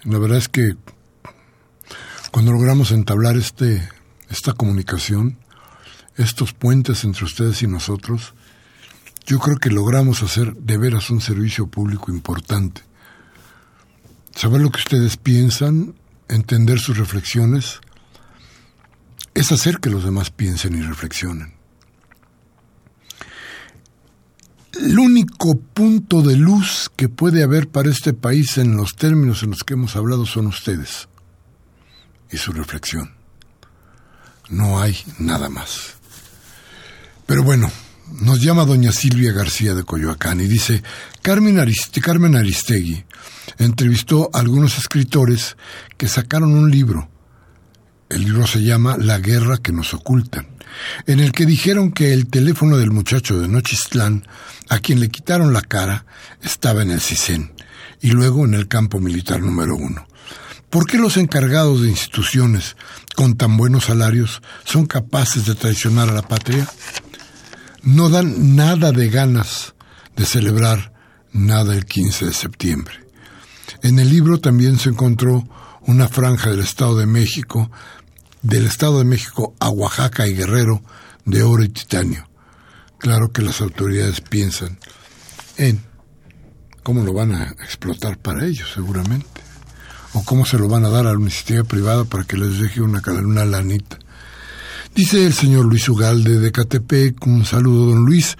La 0.04 0.16
verdad 0.16 0.38
es 0.38 0.48
que 0.48 0.76
cuando 2.30 2.52
logramos 2.52 2.92
entablar 2.92 3.36
este, 3.36 3.88
esta 4.28 4.52
comunicación, 4.52 5.38
estos 6.16 6.52
puentes 6.52 7.02
entre 7.02 7.24
ustedes 7.24 7.64
y 7.64 7.66
nosotros, 7.66 8.34
yo 9.26 9.40
creo 9.40 9.56
que 9.56 9.70
logramos 9.70 10.22
hacer 10.22 10.54
de 10.54 10.78
veras 10.78 11.10
un 11.10 11.20
servicio 11.20 11.66
público 11.66 12.12
importante. 12.12 12.82
Saber 14.36 14.60
lo 14.60 14.70
que 14.70 14.78
ustedes 14.78 15.16
piensan, 15.16 15.96
entender 16.28 16.78
sus 16.78 16.96
reflexiones, 16.96 17.80
es 19.34 19.50
hacer 19.50 19.80
que 19.80 19.90
los 19.90 20.04
demás 20.04 20.30
piensen 20.30 20.76
y 20.76 20.82
reflexionen. 20.82 21.59
El 24.80 24.98
único 24.98 25.58
punto 25.58 26.22
de 26.22 26.36
luz 26.36 26.90
que 26.96 27.10
puede 27.10 27.42
haber 27.42 27.68
para 27.68 27.90
este 27.90 28.14
país 28.14 28.56
en 28.56 28.76
los 28.76 28.96
términos 28.96 29.42
en 29.42 29.50
los 29.50 29.62
que 29.62 29.74
hemos 29.74 29.94
hablado 29.94 30.24
son 30.24 30.46
ustedes 30.46 31.08
y 32.30 32.38
su 32.38 32.52
reflexión. 32.52 33.12
No 34.48 34.80
hay 34.80 34.96
nada 35.18 35.50
más. 35.50 35.96
Pero 37.26 37.42
bueno, 37.42 37.70
nos 38.22 38.40
llama 38.40 38.64
doña 38.64 38.90
Silvia 38.90 39.32
García 39.32 39.74
de 39.74 39.84
Coyoacán 39.84 40.40
y 40.40 40.46
dice, 40.46 40.82
Carmen, 41.20 41.58
Aristegui 41.58 43.04
entrevistó 43.58 44.30
a 44.32 44.40
algunos 44.40 44.78
escritores 44.78 45.58
que 45.98 46.08
sacaron 46.08 46.54
un 46.54 46.70
libro. 46.70 47.10
El 48.08 48.24
libro 48.24 48.46
se 48.46 48.62
llama 48.62 48.96
La 48.96 49.18
guerra 49.18 49.58
que 49.58 49.72
nos 49.72 49.92
ocultan 49.92 50.48
en 51.06 51.20
el 51.20 51.32
que 51.32 51.46
dijeron 51.46 51.92
que 51.92 52.12
el 52.12 52.28
teléfono 52.28 52.76
del 52.76 52.90
muchacho 52.90 53.40
de 53.40 53.48
Nochistlán, 53.48 54.26
a 54.68 54.78
quien 54.78 55.00
le 55.00 55.08
quitaron 55.08 55.52
la 55.52 55.62
cara, 55.62 56.04
estaba 56.42 56.82
en 56.82 56.90
el 56.90 57.00
CISEN 57.00 57.52
y 58.00 58.10
luego 58.10 58.44
en 58.44 58.54
el 58.54 58.68
campo 58.68 59.00
militar 59.00 59.40
número 59.40 59.76
uno. 59.76 60.06
¿Por 60.70 60.86
qué 60.86 60.98
los 60.98 61.16
encargados 61.16 61.82
de 61.82 61.88
instituciones 61.88 62.76
con 63.16 63.36
tan 63.36 63.56
buenos 63.56 63.86
salarios 63.86 64.40
son 64.64 64.86
capaces 64.86 65.44
de 65.46 65.56
traicionar 65.56 66.08
a 66.08 66.14
la 66.14 66.22
patria? 66.22 66.68
No 67.82 68.08
dan 68.08 68.54
nada 68.54 68.92
de 68.92 69.08
ganas 69.08 69.74
de 70.14 70.26
celebrar 70.26 70.92
nada 71.32 71.74
el 71.74 71.86
15 71.86 72.26
de 72.26 72.32
septiembre. 72.32 72.94
En 73.82 73.98
el 73.98 74.10
libro 74.10 74.38
también 74.38 74.78
se 74.78 74.90
encontró 74.90 75.48
una 75.82 76.08
franja 76.08 76.50
del 76.50 76.60
Estado 76.60 76.96
de 76.98 77.06
México 77.06 77.70
del 78.42 78.66
Estado 78.66 78.98
de 78.98 79.04
México 79.04 79.54
a 79.58 79.68
Oaxaca 79.68 80.26
y 80.26 80.34
Guerrero 80.34 80.82
de 81.24 81.42
oro 81.42 81.62
y 81.62 81.68
titanio. 81.68 82.28
Claro 82.98 83.32
que 83.32 83.42
las 83.42 83.60
autoridades 83.60 84.20
piensan 84.20 84.78
en 85.56 85.82
cómo 86.82 87.04
lo 87.04 87.12
van 87.12 87.34
a 87.34 87.44
explotar 87.62 88.18
para 88.18 88.46
ellos, 88.46 88.70
seguramente. 88.74 89.40
O 90.12 90.24
cómo 90.24 90.44
se 90.44 90.58
lo 90.58 90.68
van 90.68 90.84
a 90.84 90.90
dar 90.90 91.06
a 91.06 91.12
la 91.12 91.20
iniciativa 91.20 91.64
privada 91.64 92.04
para 92.04 92.24
que 92.24 92.36
les 92.36 92.58
deje 92.58 92.80
una, 92.80 93.00
una 93.06 93.44
lanita. 93.44 93.98
Dice 94.94 95.24
el 95.24 95.32
señor 95.34 95.66
Luis 95.66 95.88
Ugalde 95.88 96.40
de 96.40 96.50
Catepec, 96.50 97.24
un 97.26 97.44
saludo, 97.44 97.86
don 97.86 98.04
Luis. 98.04 98.36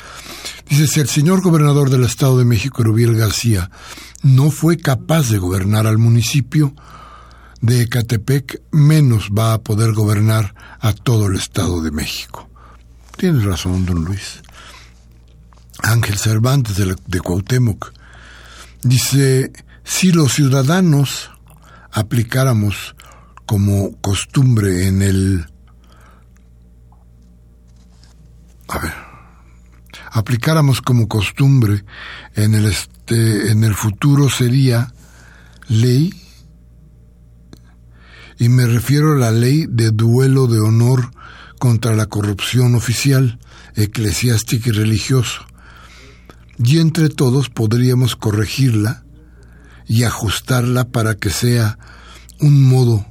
Dice, 0.69 0.89
si 0.89 1.01
el 1.01 1.09
señor 1.09 1.43
gobernador 1.43 1.91
del 1.91 2.03
Estado 2.03 2.39
de 2.39 2.45
México, 2.45 2.83
Rubiel 2.83 3.15
García, 3.15 3.71
no 4.23 4.51
fue 4.51 4.77
capaz 4.77 5.31
de 5.31 5.39
gobernar 5.39 5.87
al 5.87 5.99
municipio 5.99 6.75
de 7.61 7.83
Ecatepec, 7.83 8.63
menos 8.71 9.31
va 9.37 9.53
a 9.53 9.63
poder 9.63 9.93
gobernar 9.93 10.55
a 10.81 10.93
todo 10.93 11.27
el 11.27 11.37
Estado 11.37 11.83
de 11.83 11.91
México. 11.91 12.49
Tienes 13.17 13.45
razón, 13.45 13.87
don 13.87 14.05
Luis. 14.05 14.43
Ángel 15.83 16.17
Cervantes 16.19 16.77
de, 16.77 16.97
de 17.07 17.21
Cuauhtémoc 17.21 17.93
dice, 18.83 19.53
si 19.85 20.13
los 20.13 20.35
ciudadanos 20.35 21.31
aplicáramos 21.91 22.95
como 23.47 23.97
costumbre 24.01 24.87
en 24.87 25.03
el... 25.03 25.47
A 28.69 28.79
ver, 28.79 28.95
aplicáramos 30.13 30.81
como 30.81 31.09
costumbre 31.09 31.85
en 32.35 32.55
el, 32.55 32.67
este, 32.67 33.51
en 33.51 33.65
el 33.65 33.75
futuro 33.75 34.31
sería 34.31 34.93
ley, 35.67 36.15
y 38.41 38.49
me 38.49 38.67
refiero 38.67 39.13
a 39.13 39.17
la 39.17 39.31
ley 39.31 39.67
de 39.69 39.91
duelo 39.91 40.47
de 40.47 40.61
honor 40.61 41.11
contra 41.59 41.95
la 41.95 42.07
corrupción 42.07 42.75
oficial, 42.75 43.39
eclesiástica 43.77 44.71
y 44.71 44.73
religioso. 44.73 45.45
Y 46.57 46.79
entre 46.79 47.11
todos 47.11 47.51
podríamos 47.51 48.17
corregirla 48.17 49.05
y 49.87 50.05
ajustarla 50.05 50.89
para 50.89 51.17
que 51.17 51.29
sea 51.29 51.79
un 52.41 52.67
modo 52.67 53.05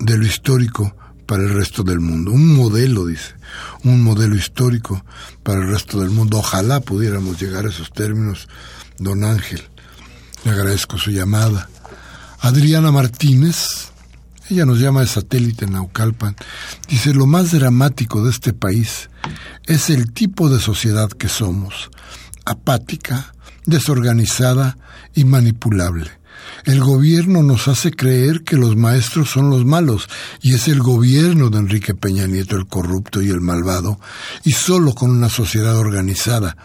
de 0.00 0.18
lo 0.18 0.26
histórico 0.26 0.96
para 1.26 1.44
el 1.44 1.54
resto 1.54 1.84
del 1.84 2.00
mundo. 2.00 2.32
Un 2.32 2.56
modelo, 2.56 3.06
dice, 3.06 3.36
un 3.84 4.02
modelo 4.02 4.34
histórico 4.34 5.04
para 5.44 5.60
el 5.60 5.68
resto 5.68 6.00
del 6.00 6.10
mundo. 6.10 6.38
Ojalá 6.38 6.80
pudiéramos 6.80 7.40
llegar 7.40 7.66
a 7.66 7.68
esos 7.68 7.92
términos, 7.92 8.48
don 8.98 9.22
Ángel. 9.22 9.62
Le 10.44 10.50
agradezco 10.50 10.98
su 10.98 11.12
llamada. 11.12 11.68
Adriana 12.40 12.90
Martínez, 12.90 13.93
ella 14.50 14.66
nos 14.66 14.78
llama 14.78 15.00
de 15.00 15.06
satélite 15.06 15.66
Naucalpan, 15.66 16.36
dice, 16.88 17.14
lo 17.14 17.26
más 17.26 17.52
dramático 17.52 18.24
de 18.24 18.30
este 18.30 18.52
país 18.52 19.10
es 19.66 19.90
el 19.90 20.12
tipo 20.12 20.48
de 20.48 20.60
sociedad 20.60 21.10
que 21.10 21.28
somos, 21.28 21.90
apática, 22.44 23.34
desorganizada 23.66 24.76
y 25.14 25.24
manipulable 25.24 26.10
el 26.64 26.80
gobierno 26.80 27.42
nos 27.42 27.68
hace 27.68 27.90
creer 27.90 28.42
que 28.42 28.56
los 28.56 28.76
maestros 28.76 29.30
son 29.30 29.50
los 29.50 29.64
malos, 29.64 30.08
y 30.40 30.54
es 30.54 30.68
el 30.68 30.80
gobierno 30.80 31.50
de 31.50 31.58
Enrique 31.58 31.94
Peña 31.94 32.26
Nieto 32.26 32.56
el 32.56 32.66
corrupto 32.66 33.22
y 33.22 33.28
el 33.28 33.40
malvado, 33.40 34.00
y 34.44 34.52
solo 34.52 34.94
con 34.94 35.10
una 35.10 35.28
sociedad 35.28 35.76
organizada 35.76 36.56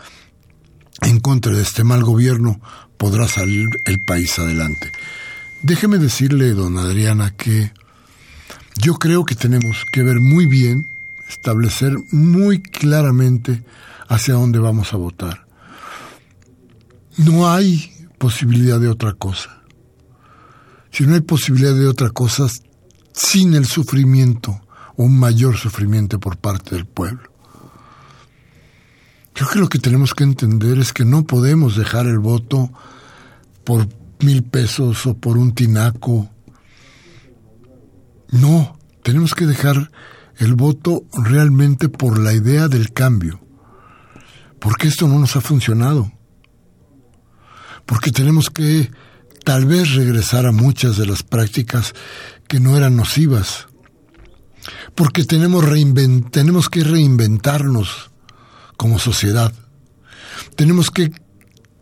en 1.01 1.19
contra 1.19 1.53
de 1.53 1.61
este 1.61 1.83
mal 1.83 2.03
gobierno 2.03 2.59
podrá 2.97 3.27
salir 3.27 3.67
el 3.85 3.99
país 4.05 4.37
adelante. 4.39 4.91
Déjeme 5.61 5.97
decirle, 5.97 6.53
don 6.53 6.77
Adriana, 6.77 7.35
que 7.35 7.71
yo 8.77 8.95
creo 8.95 9.25
que 9.25 9.35
tenemos 9.35 9.85
que 9.91 10.03
ver 10.03 10.19
muy 10.19 10.45
bien, 10.45 10.87
establecer 11.27 11.97
muy 12.11 12.61
claramente 12.61 13.63
hacia 14.07 14.35
dónde 14.35 14.59
vamos 14.59 14.93
a 14.93 14.97
votar. 14.97 15.45
No 17.17 17.51
hay 17.51 17.91
posibilidad 18.17 18.79
de 18.79 18.87
otra 18.87 19.13
cosa 19.13 19.59
si 20.91 21.05
no 21.05 21.13
hay 21.13 21.21
posibilidad 21.21 21.73
de 21.73 21.87
otra 21.87 22.09
cosa 22.09 22.47
sin 23.13 23.53
el 23.53 23.65
sufrimiento 23.65 24.61
un 24.95 25.17
mayor 25.17 25.55
sufrimiento 25.55 26.19
por 26.19 26.35
parte 26.35 26.75
del 26.75 26.85
pueblo. 26.85 27.29
Creo 29.33 29.49
que 29.49 29.59
lo 29.59 29.69
que 29.69 29.79
tenemos 29.79 30.13
que 30.13 30.25
entender 30.25 30.77
es 30.77 30.91
que 30.91 31.05
no 31.05 31.23
podemos 31.23 31.77
dejar 31.77 32.05
el 32.05 32.19
voto 32.19 32.69
por 33.63 33.87
mil 34.19 34.43
pesos 34.43 35.05
o 35.05 35.17
por 35.17 35.37
un 35.37 35.53
tinaco. 35.53 36.29
No, 38.31 38.77
tenemos 39.03 39.33
que 39.33 39.45
dejar 39.45 39.91
el 40.37 40.55
voto 40.55 41.03
realmente 41.13 41.89
por 41.89 42.19
la 42.19 42.33
idea 42.33 42.67
del 42.67 42.93
cambio. 42.93 43.39
Porque 44.59 44.87
esto 44.87 45.07
no 45.07 45.19
nos 45.19 45.35
ha 45.35 45.41
funcionado. 45.41 46.11
Porque 47.85 48.11
tenemos 48.11 48.49
que 48.49 48.91
tal 49.43 49.65
vez 49.65 49.95
regresar 49.95 50.45
a 50.45 50.51
muchas 50.51 50.97
de 50.97 51.07
las 51.07 51.23
prácticas 51.23 51.93
que 52.47 52.59
no 52.59 52.77
eran 52.77 52.95
nocivas, 52.95 53.67
porque 54.95 55.23
tenemos, 55.23 55.65
tenemos 56.31 56.69
que 56.69 56.83
reinventarnos 56.83 58.11
como 58.77 58.99
sociedad, 58.99 59.53
tenemos 60.55 60.91
que 60.91 61.11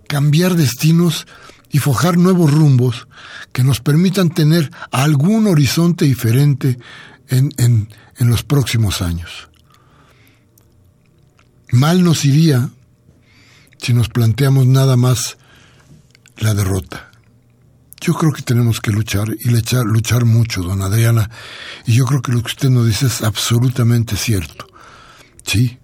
cambiar 0.08 0.56
destinos 0.56 1.28
y 1.72 1.80
forjar 1.80 2.18
nuevos 2.18 2.52
rumbos 2.52 3.08
que 3.52 3.64
nos 3.64 3.82
permitan 3.82 4.30
tener 4.30 4.72
algún 4.92 5.48
horizonte 5.48 6.06
diferente 6.06 6.78
en, 7.30 7.52
en, 7.58 7.88
los 8.20 8.44
próximos 8.44 9.02
años. 9.02 9.50
Mal 11.72 12.04
nos 12.04 12.26
iría 12.26 12.70
si 13.78 13.94
nos 13.94 14.10
planteamos 14.10 14.66
nada 14.66 14.96
más 14.96 15.38
la 16.38 16.54
derrota. 16.54 17.12
Yo 18.00 18.14
creo 18.14 18.32
que 18.32 18.42
tenemos 18.42 18.80
que 18.80 18.92
luchar 18.92 19.28
y 19.40 19.50
luchar, 19.50 19.86
luchar 19.86 20.26
mucho, 20.26 20.62
don 20.62 20.82
Adriana. 20.82 21.30
Y 21.86 21.94
yo 21.94 22.06
creo 22.06 22.22
que 22.22 22.32
lo 22.32 22.42
que 22.42 22.52
usted 22.52 22.70
nos 22.70 22.88
dice 22.88 23.08
es 23.08 23.22
absolutamente 23.24 24.16
cierto. 24.16 24.68
Sí, 25.46 25.80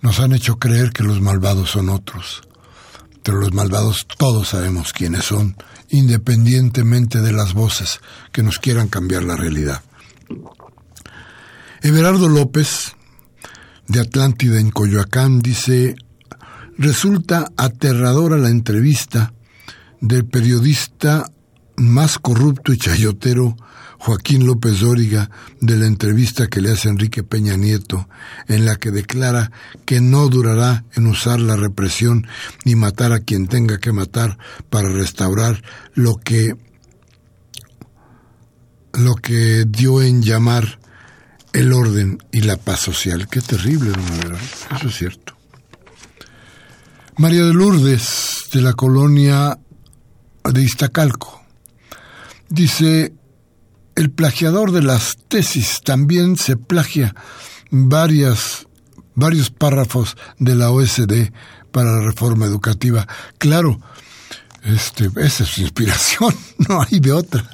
nos 0.00 0.20
han 0.20 0.32
hecho 0.32 0.58
creer 0.58 0.92
que 0.92 1.02
los 1.02 1.20
malvados 1.20 1.70
son 1.70 1.88
otros. 1.88 2.42
Pero 3.26 3.40
los 3.40 3.52
malvados 3.52 4.06
todos 4.18 4.50
sabemos 4.50 4.92
quiénes 4.92 5.24
son, 5.24 5.56
independientemente 5.88 7.20
de 7.20 7.32
las 7.32 7.54
voces 7.54 7.98
que 8.30 8.44
nos 8.44 8.60
quieran 8.60 8.86
cambiar 8.86 9.24
la 9.24 9.34
realidad. 9.34 9.82
Everardo 11.82 12.28
López, 12.28 12.94
de 13.88 13.98
Atlántida 13.98 14.60
en 14.60 14.70
Coyoacán, 14.70 15.40
dice, 15.40 15.96
resulta 16.78 17.50
aterradora 17.56 18.36
la 18.36 18.48
entrevista 18.48 19.32
del 20.00 20.24
periodista 20.24 21.28
más 21.74 22.20
corrupto 22.20 22.72
y 22.72 22.78
chayotero 22.78 23.56
Joaquín 23.98 24.46
López 24.46 24.80
Dóriga 24.80 25.30
de 25.60 25.76
la 25.76 25.86
entrevista 25.86 26.46
que 26.46 26.60
le 26.60 26.72
hace 26.72 26.88
Enrique 26.88 27.22
Peña 27.22 27.56
Nieto, 27.56 28.08
en 28.48 28.64
la 28.64 28.76
que 28.76 28.90
declara 28.90 29.50
que 29.84 30.00
no 30.00 30.28
durará 30.28 30.84
en 30.94 31.06
usar 31.06 31.40
la 31.40 31.56
represión 31.56 32.26
ni 32.64 32.74
matar 32.74 33.12
a 33.12 33.20
quien 33.20 33.46
tenga 33.46 33.78
que 33.78 33.92
matar 33.92 34.38
para 34.70 34.88
restaurar 34.88 35.62
lo 35.94 36.16
que 36.16 36.56
lo 38.92 39.14
que 39.14 39.66
dio 39.68 40.00
en 40.00 40.22
llamar 40.22 40.78
el 41.52 41.72
orden 41.72 42.18
y 42.32 42.40
la 42.42 42.56
paz 42.56 42.80
social. 42.80 43.28
Qué 43.28 43.40
terrible, 43.40 43.90
don 43.90 44.36
Eso 44.76 44.88
es 44.88 44.94
cierto. 44.96 45.36
María 47.18 47.44
de 47.44 47.54
Lourdes, 47.54 48.48
de 48.52 48.60
la 48.60 48.74
colonia 48.74 49.58
de 50.44 50.62
Iztacalco. 50.62 51.42
Dice, 52.48 53.14
el 53.96 54.10
plagiador 54.10 54.72
de 54.72 54.82
las 54.82 55.16
tesis 55.28 55.80
también 55.82 56.36
se 56.36 56.56
plagia 56.56 57.14
varias, 57.70 58.66
varios 59.14 59.50
párrafos 59.50 60.16
de 60.38 60.54
la 60.54 60.70
OSD 60.70 61.32
para 61.72 61.92
la 61.92 62.02
reforma 62.02 62.46
educativa. 62.46 63.08
Claro, 63.38 63.80
este, 64.62 65.10
esa 65.16 65.44
es 65.44 65.50
su 65.50 65.62
inspiración, 65.62 66.34
no 66.68 66.82
hay 66.82 67.00
de 67.00 67.12
otra. 67.12 67.50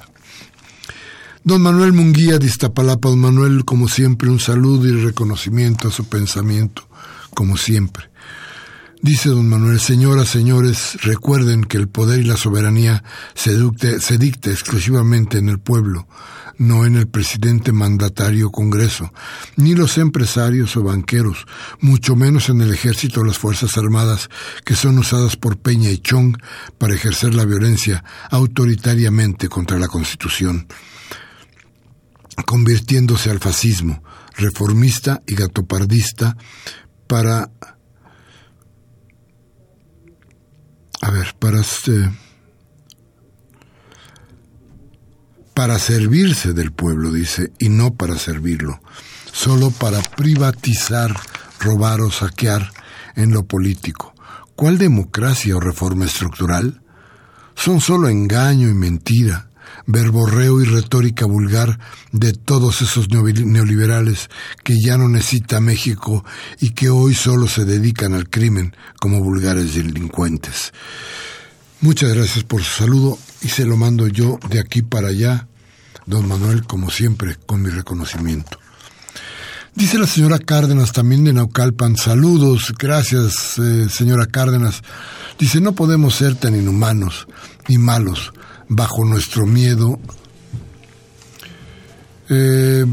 Don 1.44 1.62
Manuel 1.62 1.92
Munguía 1.92 2.38
de 2.38 2.46
Iztapalapa, 2.46 3.08
don 3.08 3.20
Manuel, 3.20 3.64
como 3.64 3.88
siempre, 3.88 4.28
un 4.28 4.38
saludo 4.38 4.86
y 4.86 5.04
reconocimiento 5.04 5.88
a 5.88 5.90
su 5.90 6.04
pensamiento, 6.04 6.86
como 7.34 7.56
siempre. 7.56 8.11
Dice 9.02 9.30
don 9.30 9.48
Manuel, 9.48 9.80
señoras, 9.80 10.28
señores, 10.28 10.96
recuerden 11.02 11.64
que 11.64 11.76
el 11.76 11.88
poder 11.88 12.20
y 12.20 12.24
la 12.24 12.36
soberanía 12.36 13.02
se, 13.34 13.56
dicta 14.16 14.48
exclusivamente 14.48 15.38
en 15.38 15.48
el 15.48 15.58
pueblo, 15.58 16.06
no 16.56 16.86
en 16.86 16.94
el 16.94 17.08
presidente 17.08 17.72
mandatario 17.72 18.52
Congreso, 18.52 19.12
ni 19.56 19.74
los 19.74 19.98
empresarios 19.98 20.76
o 20.76 20.84
banqueros, 20.84 21.46
mucho 21.80 22.14
menos 22.14 22.48
en 22.48 22.60
el 22.60 22.72
ejército 22.72 23.22
o 23.22 23.24
las 23.24 23.38
Fuerzas 23.38 23.76
Armadas 23.76 24.30
que 24.64 24.76
son 24.76 24.96
usadas 25.00 25.34
por 25.34 25.58
Peña 25.58 25.90
y 25.90 25.98
Chong 25.98 26.36
para 26.78 26.94
ejercer 26.94 27.34
la 27.34 27.44
violencia 27.44 28.04
autoritariamente 28.30 29.48
contra 29.48 29.80
la 29.80 29.88
Constitución. 29.88 30.68
convirtiéndose 32.46 33.30
al 33.30 33.40
fascismo, 33.40 34.04
reformista 34.36 35.22
y 35.26 35.34
gatopardista, 35.34 36.36
para... 37.08 37.50
A 41.02 41.10
ver, 41.10 41.34
para... 41.38 41.60
Este, 41.60 42.10
para 45.54 45.78
servirse 45.78 46.54
del 46.54 46.72
pueblo, 46.72 47.12
dice, 47.12 47.52
y 47.58 47.68
no 47.68 47.94
para 47.94 48.16
servirlo, 48.18 48.80
solo 49.32 49.70
para 49.70 50.00
privatizar, 50.00 51.14
robar 51.60 52.00
o 52.00 52.10
saquear 52.10 52.72
en 53.16 53.32
lo 53.32 53.44
político. 53.44 54.14
¿Cuál 54.56 54.78
democracia 54.78 55.56
o 55.56 55.60
reforma 55.60 56.06
estructural? 56.06 56.82
Son 57.54 57.80
solo 57.80 58.08
engaño 58.08 58.68
y 58.68 58.74
mentira, 58.74 59.50
verborreo 59.86 60.60
y 60.60 60.64
retórica 60.64 61.26
vulgar 61.26 61.78
de 62.12 62.32
todos 62.32 62.82
esos 62.82 63.08
neoliberales 63.10 64.30
que 64.62 64.80
ya 64.80 64.96
no 64.96 65.08
necesita 65.08 65.60
México 65.60 66.24
y 66.60 66.70
que 66.70 66.90
hoy 66.90 67.14
solo 67.14 67.48
se 67.48 67.64
dedican 67.64 68.14
al 68.14 68.28
crimen 68.28 68.74
como 69.00 69.20
vulgares 69.20 69.74
delincuentes. 69.74 70.72
Muchas 71.80 72.14
gracias 72.14 72.44
por 72.44 72.62
su 72.62 72.84
saludo 72.84 73.18
y 73.40 73.48
se 73.48 73.64
lo 73.64 73.76
mando 73.76 74.06
yo 74.06 74.38
de 74.48 74.60
aquí 74.60 74.82
para 74.82 75.08
allá, 75.08 75.48
don 76.06 76.28
Manuel, 76.28 76.64
como 76.64 76.90
siempre, 76.90 77.36
con 77.46 77.62
mi 77.62 77.70
reconocimiento. 77.70 78.58
Dice 79.74 79.98
la 79.98 80.06
señora 80.06 80.38
Cárdenas 80.38 80.92
también 80.92 81.24
de 81.24 81.32
Naucalpan, 81.32 81.96
saludos, 81.96 82.74
gracias 82.78 83.58
eh, 83.58 83.88
señora 83.88 84.26
Cárdenas. 84.26 84.82
Dice, 85.38 85.60
no 85.62 85.72
podemos 85.72 86.14
ser 86.14 86.34
tan 86.34 86.54
inhumanos 86.54 87.26
ni 87.68 87.78
malos 87.78 88.32
bajo 88.74 89.04
nuestro 89.04 89.46
miedo, 89.46 89.98
eh, 92.28 92.84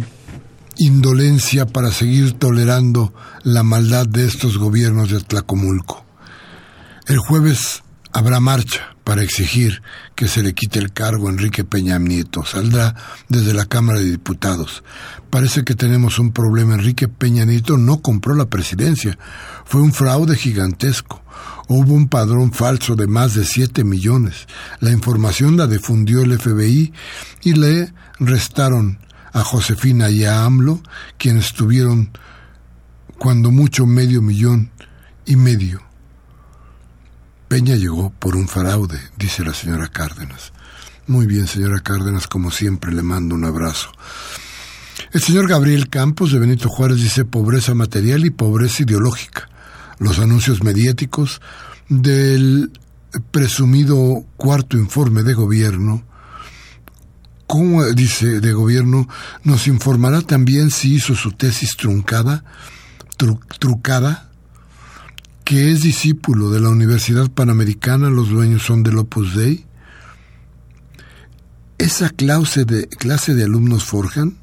indolencia 0.77 1.65
para 1.65 1.91
seguir 1.91 2.34
tolerando 2.34 3.13
la 3.43 3.63
maldad 3.63 4.05
de 4.07 4.25
estos 4.25 4.57
gobiernos 4.57 5.09
de 5.09 5.21
Tlacomulco. 5.21 6.05
El 7.07 7.17
jueves 7.17 7.84
habrá 8.11 8.39
marcha 8.39 8.95
para 9.10 9.24
exigir 9.24 9.82
que 10.14 10.28
se 10.28 10.43
le 10.43 10.53
quite 10.53 10.78
el 10.78 10.93
cargo 10.93 11.28
a 11.28 11.32
Enrique 11.32 11.64
Peña 11.64 11.97
Nieto. 11.97 12.45
Saldrá 12.45 12.93
desde 13.28 13.55
la 13.55 13.66
Cámara 13.66 13.97
de 13.97 14.05
Diputados. 14.05 14.84
Parece 15.32 15.64
que 15.64 15.74
tenemos 15.74 16.20
un 16.20 16.32
problema. 16.32 16.76
Enrique 16.76 17.07
Peña 17.07 17.43
Nieto 17.43 17.76
no 17.80 18.03
compró 18.03 18.36
la 18.36 18.51
presidencia. 18.51 19.18
Fue 19.66 19.82
un 19.82 19.93
fraude 19.93 20.36
gigantesco. 20.36 21.24
Hubo 21.68 21.95
un 21.95 22.07
padrón 22.07 22.53
falso 22.53 22.95
de 22.95 23.07
más 23.07 23.34
de 23.34 23.45
7 23.45 23.84
millones. 23.84 24.47
La 24.80 24.91
información 24.91 25.57
la 25.57 25.66
difundió 25.66 26.22
el 26.22 26.38
FBI 26.38 26.93
y 27.41 27.53
le 27.53 27.91
restaron 28.20 28.99
a 29.34 29.41
Josefina 29.41 30.12
y 30.12 30.26
a 30.26 30.45
AMLO, 30.45 30.84
quienes 31.18 31.53
tuvieron 31.53 32.12
cuando 33.18 33.49
mucho 33.49 33.88
medio 33.88 34.22
millón 34.22 34.70
y 35.26 35.36
medio. 35.36 35.88
Peña 37.50 37.76
llegó 37.76 38.12
por 38.12 38.38
un 38.38 38.47
fraude, 38.47 39.00
dice 39.18 39.43
la 39.43 39.54
señora 39.54 39.89
Cárdenas. 39.89 40.54
Muy 41.08 41.26
bien, 41.26 41.47
señora 41.47 41.82
Cárdenas, 41.82 42.28
como 42.28 42.52
siempre 42.52 42.93
le 42.93 43.02
mando 43.02 43.36
un 43.36 43.43
abrazo. 43.43 43.91
El 45.12 45.22
señor 45.22 45.50
Gabriel 45.50 45.89
Campos 45.89 46.32
de 46.32 46.39
Benito 46.39 46.70
Juárez 46.70 47.02
dice 47.02 47.26
pobreza 47.26 47.74
material 47.74 48.24
y 48.24 48.30
pobreza 48.30 48.84
ideológica 48.84 49.50
los 50.00 50.20
anuncios 50.20 50.64
mediáticos 50.64 51.41
del 51.89 52.72
presumido 53.32 54.26
cuarto 54.38 54.78
informe 54.78 55.24
de 55.24 55.34
gobierno, 55.34 56.04
como 57.47 57.84
dice 57.86 58.39
de 58.39 58.54
gobierno, 58.54 59.08
nos 59.43 59.68
informará 59.68 60.22
también 60.22 60.72
si 60.72 60.95
hizo 60.95 61.16
su 61.16 61.32
tesis 61.32 61.76
truncada, 61.76 62.43
trucada, 63.60 64.28
que 65.50 65.72
es 65.72 65.82
discípulo 65.82 66.52
de 66.52 66.60
la 66.60 66.70
Universidad 66.70 67.28
Panamericana, 67.32 68.12
los 68.12 68.30
dueños 68.30 68.62
son 68.62 68.84
del 68.84 69.00
Opus 69.00 69.36
Dei. 69.36 69.66
Esa 71.80 72.12
clase 72.12 72.66
de, 72.66 72.88
clase 72.88 73.34
de 73.34 73.45
alumnos 73.45 73.84
forjan, 73.84 74.38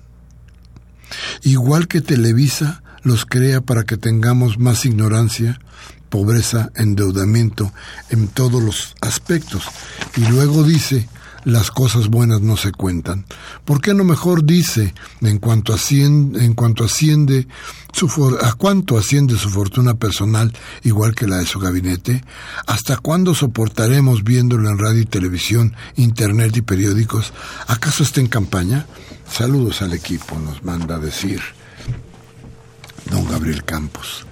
igual 1.44 1.86
que 1.86 2.00
Televisa, 2.00 2.82
los 3.04 3.24
crea 3.24 3.60
para 3.60 3.84
que 3.84 3.96
tengamos 3.96 4.58
más 4.58 4.84
ignorancia, 4.84 5.60
pobreza, 6.08 6.72
endeudamiento 6.74 7.72
en 8.10 8.26
todos 8.26 8.60
los 8.60 8.96
aspectos. 9.00 9.62
Y 10.16 10.26
luego 10.26 10.64
dice, 10.64 11.08
las 11.46 11.70
cosas 11.70 12.08
buenas 12.08 12.40
no 12.40 12.56
se 12.56 12.72
cuentan. 12.72 13.24
¿Por 13.64 13.80
qué 13.80 13.94
no 13.94 14.02
mejor 14.02 14.44
dice 14.44 14.92
en 15.20 15.38
cuanto 15.38 15.72
asciende, 15.72 16.44
en 16.44 16.54
cuanto 16.54 16.82
asciende 16.84 17.46
su 17.92 18.08
a 18.42 18.52
cuánto 18.54 18.98
asciende 18.98 19.38
su 19.38 19.48
fortuna 19.48 19.94
personal 19.94 20.52
igual 20.82 21.14
que 21.14 21.28
la 21.28 21.36
de 21.36 21.46
su 21.46 21.60
gabinete? 21.60 22.24
¿Hasta 22.66 22.96
cuándo 22.96 23.32
soportaremos 23.32 24.24
viéndolo 24.24 24.68
en 24.68 24.76
radio 24.76 25.02
y 25.02 25.06
televisión, 25.06 25.76
internet 25.94 26.56
y 26.56 26.62
periódicos? 26.62 27.32
¿Acaso 27.68 28.02
está 28.02 28.20
en 28.20 28.26
campaña? 28.26 28.86
Saludos 29.30 29.82
al 29.82 29.92
equipo, 29.92 30.36
nos 30.40 30.64
manda 30.64 30.98
decir 30.98 31.40
don 33.08 33.24
Gabriel 33.28 33.62
Campos. 33.62 34.25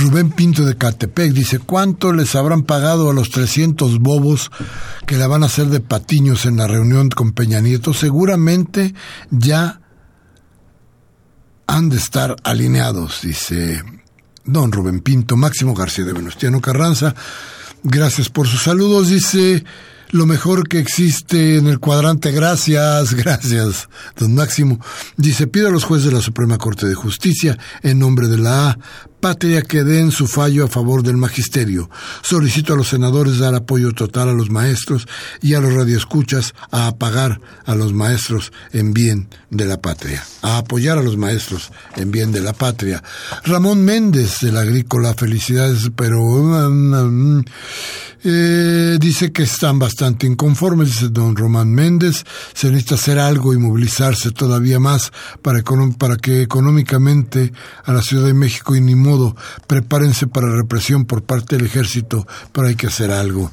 Rubén 0.00 0.30
Pinto 0.30 0.64
de 0.64 0.76
Catepec 0.76 1.32
dice, 1.32 1.58
¿cuánto 1.58 2.14
les 2.14 2.34
habrán 2.34 2.62
pagado 2.62 3.10
a 3.10 3.12
los 3.12 3.28
300 3.28 3.98
bobos 3.98 4.50
que 5.06 5.16
la 5.16 5.26
van 5.26 5.42
a 5.42 5.46
hacer 5.46 5.66
de 5.66 5.80
patiños 5.80 6.46
en 6.46 6.56
la 6.56 6.66
reunión 6.66 7.10
con 7.10 7.32
Peña 7.32 7.60
Nieto? 7.60 7.92
Seguramente 7.92 8.94
ya 9.30 9.82
han 11.66 11.90
de 11.90 11.98
estar 11.98 12.34
alineados, 12.44 13.20
dice 13.22 13.82
don 14.44 14.72
Rubén 14.72 15.00
Pinto. 15.00 15.36
Máximo 15.36 15.74
García 15.74 16.06
de 16.06 16.14
Venustiano 16.14 16.62
Carranza, 16.62 17.14
gracias 17.82 18.30
por 18.30 18.48
sus 18.48 18.62
saludos, 18.62 19.08
dice 19.08 19.64
lo 20.12 20.26
mejor 20.26 20.68
que 20.68 20.78
existe 20.78 21.56
en 21.56 21.66
el 21.66 21.78
cuadrante. 21.78 22.32
Gracias, 22.32 23.14
gracias, 23.14 23.88
don 24.16 24.34
Máximo. 24.34 24.80
Dice, 25.16 25.46
pido 25.46 25.68
a 25.68 25.72
los 25.72 25.84
jueces 25.84 26.06
de 26.06 26.12
la 26.12 26.22
Suprema 26.22 26.58
Corte 26.58 26.86
de 26.86 26.94
Justicia, 26.94 27.58
en 27.82 27.98
nombre 27.98 28.28
de 28.28 28.38
la 28.38 28.70
A, 28.70 28.78
patria 29.20 29.62
que 29.62 29.84
den 29.84 30.10
su 30.10 30.26
fallo 30.26 30.64
a 30.64 30.68
favor 30.68 31.02
del 31.02 31.16
magisterio. 31.16 31.90
Solicito 32.22 32.74
a 32.74 32.76
los 32.76 32.88
senadores 32.88 33.38
dar 33.38 33.54
apoyo 33.54 33.92
total 33.92 34.30
a 34.30 34.32
los 34.32 34.50
maestros 34.50 35.06
y 35.42 35.54
a 35.54 35.60
los 35.60 35.74
radioescuchas 35.74 36.54
a 36.70 36.88
apagar 36.88 37.40
a 37.66 37.74
los 37.74 37.92
maestros 37.92 38.52
en 38.72 38.92
bien 38.92 39.28
de 39.50 39.66
la 39.66 39.80
patria, 39.80 40.24
a 40.42 40.58
apoyar 40.58 40.98
a 40.98 41.02
los 41.02 41.16
maestros 41.16 41.70
en 41.96 42.10
bien 42.10 42.32
de 42.32 42.40
la 42.40 42.52
patria. 42.52 43.02
Ramón 43.44 43.84
Méndez 43.84 44.38
de 44.40 44.52
la 44.52 44.60
Agrícola, 44.60 45.14
felicidades, 45.14 45.90
pero 45.94 46.20
eh, 48.22 48.98
dice 49.00 49.32
que 49.32 49.44
están 49.44 49.78
bastante 49.78 50.26
inconformes, 50.26 50.90
dice 50.90 51.08
don 51.08 51.34
Román 51.36 51.72
Méndez, 51.72 52.24
se 52.52 52.68
necesita 52.68 52.96
hacer 52.96 53.18
algo 53.18 53.54
y 53.54 53.58
movilizarse 53.58 54.30
todavía 54.30 54.78
más 54.78 55.10
para, 55.40 55.62
para 55.98 56.16
que 56.16 56.42
económicamente 56.42 57.52
a 57.84 57.92
la 57.92 58.02
Ciudad 58.02 58.26
de 58.26 58.34
México 58.34 58.76
y 58.76 58.80
ni 58.80 58.94
prepárense 59.66 60.26
para 60.26 60.54
represión 60.54 61.04
por 61.04 61.22
parte 61.22 61.56
del 61.56 61.66
ejército, 61.66 62.26
pero 62.52 62.66
hay 62.66 62.74
que 62.74 62.86
hacer 62.86 63.10
algo. 63.10 63.50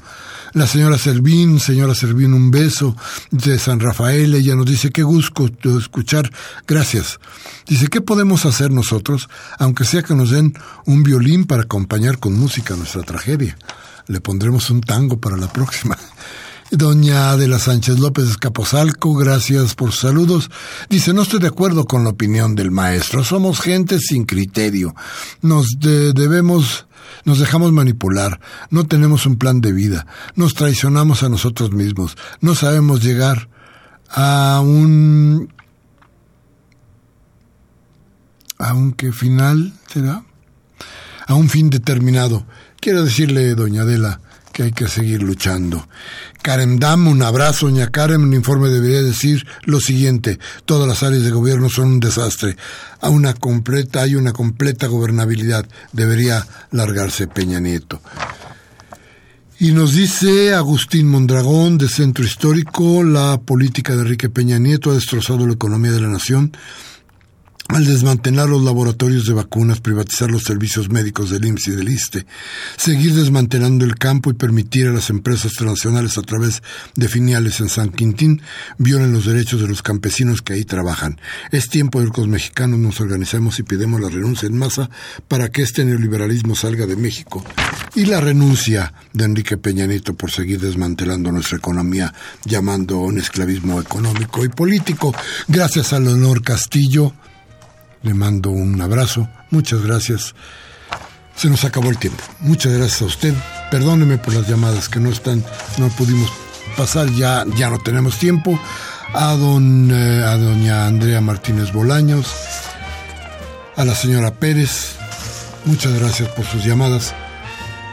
La 0.54 0.66
señora 0.66 0.98
Servín, 0.98 1.60
señora 1.60 1.94
Servín, 1.94 2.34
un 2.34 2.52
beso 2.52 2.96
de 3.32 3.60
San 3.60 3.80
Rafael, 3.80 4.34
ella 4.34 4.56
nos 4.56 4.66
dice, 4.66 4.92
qué 4.92 5.04
gusto 5.04 5.50
escuchar, 5.78 6.32
gracias. 6.66 7.20
Dice, 7.68 7.88
¿qué 7.88 8.02
podemos 8.02 8.46
hacer 8.46 8.72
nosotros, 8.72 9.30
aunque 9.60 9.84
sea 9.84 10.04
que 10.04 10.16
nos 10.16 10.32
den 10.32 10.54
un 10.86 11.04
violín 11.04 11.46
para 11.46 11.64
acompañar 11.64 12.18
con 12.18 12.34
música 12.34 12.76
nuestra 12.76 13.04
tragedia? 13.04 13.58
Le 14.08 14.22
pondremos 14.22 14.70
un 14.70 14.82
tango 14.82 15.20
para 15.20 15.38
la 15.38 15.52
próxima. 15.52 15.98
Doña 16.72 17.32
Adela 17.32 17.60
Sánchez 17.60 17.98
López 17.98 18.26
Escaposalco, 18.28 19.14
gracias 19.14 19.74
por 19.74 19.92
sus 19.92 20.02
saludos. 20.02 20.52
Dice, 20.90 21.14
no 21.14 21.22
estoy 21.22 21.40
de 21.40 21.48
acuerdo 21.48 21.86
con 21.86 22.04
la 22.04 22.10
opinión 22.10 22.56
del 22.56 22.72
maestro. 22.72 23.24
Somos 23.24 23.62
gente 23.62 24.00
sin 24.00 24.26
criterio. 24.26 24.94
Nos 25.42 25.80
debemos, 25.80 26.86
nos 27.24 27.40
dejamos 27.40 27.72
manipular. 27.72 28.42
No 28.70 28.86
tenemos 28.86 29.26
un 29.26 29.38
plan 29.38 29.62
de 29.62 29.72
vida. 29.72 30.08
Nos 30.36 30.56
traicionamos 30.56 31.24
a 31.24 31.30
nosotros 31.30 31.72
mismos. 31.72 32.18
No 32.42 32.54
sabemos 32.54 33.02
llegar 33.02 33.48
a 34.10 34.60
un, 34.62 35.54
a 38.58 38.74
un 38.74 38.92
que 38.92 39.14
final 39.14 39.72
será, 39.88 40.26
a 41.28 41.34
un 41.34 41.48
fin 41.48 41.70
determinado. 41.70 42.46
Quiero 42.82 43.06
decirle, 43.06 43.56
doña 43.56 43.84
Adela, 43.84 44.20
que 44.58 44.64
hay 44.64 44.72
que 44.72 44.88
seguir 44.88 45.22
luchando. 45.22 45.88
Karen 46.42 46.80
Dam, 46.80 47.08
un 47.08 47.22
abrazo, 47.22 47.68
doña 47.68 47.92
Karen, 47.92 48.24
un 48.24 48.34
informe 48.34 48.70
debería 48.70 49.04
decir 49.04 49.46
lo 49.66 49.80
siguiente, 49.80 50.40
todas 50.66 50.88
las 50.88 51.04
áreas 51.04 51.22
de 51.22 51.30
gobierno 51.30 51.70
son 51.70 51.90
un 51.90 52.00
desastre, 52.00 52.58
una 53.04 53.36
completa, 53.36 54.02
hay 54.02 54.16
una 54.16 54.34
completa 54.34 54.88
gobernabilidad, 54.88 55.68
debería 55.94 56.48
largarse 56.72 57.28
Peña 57.28 57.60
Nieto. 57.60 58.02
Y 59.60 59.74
nos 59.74 59.94
dice 59.94 60.56
Agustín 60.56 61.08
Mondragón 61.08 61.78
de 61.78 61.88
Centro 61.88 62.26
Histórico, 62.26 63.04
la 63.04 63.40
política 63.40 63.96
de 63.96 64.02
Enrique 64.02 64.28
Peña 64.28 64.58
Nieto 64.58 64.90
ha 64.90 64.96
destrozado 64.96 65.46
la 65.46 65.54
economía 65.54 65.92
de 65.92 66.02
la 66.02 66.08
nación 66.08 66.52
al 67.70 67.86
desmantelar 67.86 68.50
los 68.50 68.64
laboratorios 68.64 69.26
de 69.26 69.34
vacunas, 69.34 69.82
privatizar 69.82 70.32
los 70.32 70.44
servicios 70.44 70.90
médicos 70.90 71.30
del 71.30 71.46
IMSS 71.46 71.68
y 71.68 71.72
del 71.72 71.90
ISTE, 71.90 72.26
seguir 72.78 73.14
desmantelando 73.14 73.86
el 73.86 73.96
campo 73.96 74.30
y 74.30 74.34
permitir 74.34 74.88
a 74.88 74.92
las 74.92 75.10
empresas 75.10 75.54
transnacionales 75.54 76.18
a 76.18 76.22
través 76.22 76.64
de 76.96 77.08
filiales 77.08 77.60
en 77.60 77.70
San 77.70 77.90
Quintín 77.90 78.42
violen 78.78 79.12
los 79.12 79.26
derechos 79.26 79.62
de 79.62 79.68
los 79.68 79.82
campesinos 79.82 80.42
que 80.42 80.54
ahí 80.54 80.64
trabajan. 80.64 81.20
Es 81.52 81.70
tiempo 81.70 82.02
de 82.02 82.12
que 82.12 82.22
los 82.22 82.30
mexicanos 82.30 82.80
nos 82.80 83.02
organicemos 83.02 83.60
y 83.60 83.64
pidamos 83.64 84.02
la 84.02 84.10
renuncia 84.10 84.48
en 84.48 84.58
masa 84.58 84.90
para 85.28 85.50
que 85.50 85.62
este 85.62 85.84
neoliberalismo 85.86 86.56
salga 86.56 86.86
de 86.86 86.96
México 86.96 87.44
y 87.96 88.06
la 88.06 88.22
renuncia 88.22 88.94
de 89.14 89.26
Enrique 89.26 89.58
Peña 89.58 89.88
Nieto 89.88 90.14
por 90.14 90.32
seguir 90.32 90.60
desmantelando 90.60 91.32
nuestra 91.32 91.58
economía, 91.58 92.14
llamando 92.46 92.96
a 92.96 93.06
un 93.06 93.18
esclavismo 93.18 93.82
económico 93.82 94.46
y 94.46 94.50
político. 94.50 95.14
Gracias 95.48 95.94
a 95.94 96.00
Leonor 96.00 96.42
Castillo, 96.42 97.14
le 98.08 98.14
mando 98.14 98.50
un 98.50 98.82
abrazo. 98.82 99.28
Muchas 99.52 99.82
gracias. 99.82 100.34
Se 101.36 101.50
nos 101.50 101.64
acabó 101.66 101.90
el 101.90 101.98
tiempo. 101.98 102.24
Muchas 102.40 102.74
gracias 102.74 103.02
a 103.02 103.06
usted. 103.06 103.34
Perdóneme 103.70 104.18
por 104.18 104.34
las 104.34 104.48
llamadas 104.48 104.90
que 104.90 105.00
no 105.00 105.10
están, 105.10 105.44
no 105.78 105.90
pudimos 105.90 106.32
pasar, 106.78 107.10
ya, 107.12 107.46
ya 107.56 107.70
no 107.70 107.78
tenemos 107.80 108.18
tiempo. 108.18 108.60
A, 109.14 109.34
don, 109.36 109.92
eh, 109.92 110.24
a 110.24 110.38
doña 110.38 110.88
Andrea 110.88 111.22
Martínez 111.22 111.72
Bolaños, 111.72 112.28
a 113.76 113.86
la 113.86 113.96
señora 113.96 114.32
Pérez, 114.32 114.96
muchas 115.66 115.94
gracias 115.94 116.30
por 116.30 116.46
sus 116.46 116.64
llamadas. 116.64 117.14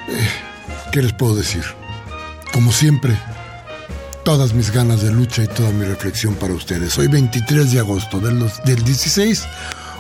Eh, 0.09 0.29
¿Qué 0.93 1.03
les 1.03 1.12
puedo 1.12 1.37
decir? 1.37 1.65
Como 2.53 2.73
siempre, 2.73 3.17
todas 4.25 4.55
mis 4.55 4.73
ganas 4.73 5.03
de 5.03 5.12
lucha 5.12 5.45
y 5.45 5.49
toda 5.49 5.71
mi 5.71 5.85
reflexión 5.85 6.35
para 6.35 6.55
ustedes. 6.55 6.99
Hoy 6.99 7.09
23 7.09 7.73
de 7.73 7.79
agosto 7.79 8.21
del, 8.21 8.45
del 8.65 8.83
16 8.83 9.47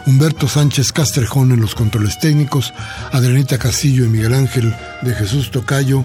Humberto 0.06 0.48
Sánchez 0.48 0.92
Castrejón 0.92 1.52
en 1.52 1.60
los 1.60 1.74
controles 1.74 2.18
técnicos, 2.18 2.74
Adrianita 3.12 3.58
Castillo 3.58 4.04
y 4.04 4.08
Miguel 4.08 4.34
Ángel 4.34 4.74
de 5.02 5.14
Jesús 5.14 5.50
Tocayo, 5.50 6.04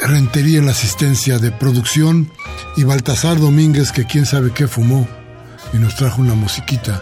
Rentería 0.00 0.58
en 0.58 0.66
la 0.66 0.72
asistencia 0.72 1.38
de 1.38 1.52
producción 1.52 2.30
y 2.76 2.84
Baltasar 2.84 3.38
Domínguez 3.38 3.92
que 3.92 4.04
quién 4.04 4.26
sabe 4.26 4.52
qué 4.52 4.66
fumó 4.66 5.06
y 5.72 5.78
nos 5.78 5.96
trajo 5.96 6.20
una 6.20 6.34
musiquita 6.34 7.00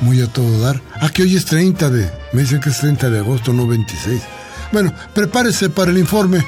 muy 0.00 0.20
a 0.20 0.26
todo 0.26 0.60
dar. 0.60 0.80
Ah, 1.00 1.08
que 1.08 1.22
hoy 1.22 1.36
es 1.36 1.46
30 1.46 1.90
de... 1.90 2.10
Me 2.32 2.42
dicen 2.42 2.60
que 2.60 2.70
es 2.70 2.78
30 2.78 3.08
de 3.08 3.18
agosto, 3.20 3.52
no 3.52 3.66
26. 3.66 4.20
Bueno, 4.70 4.92
prepárese 5.14 5.70
para 5.70 5.90
el 5.90 5.98
informe. 5.98 6.44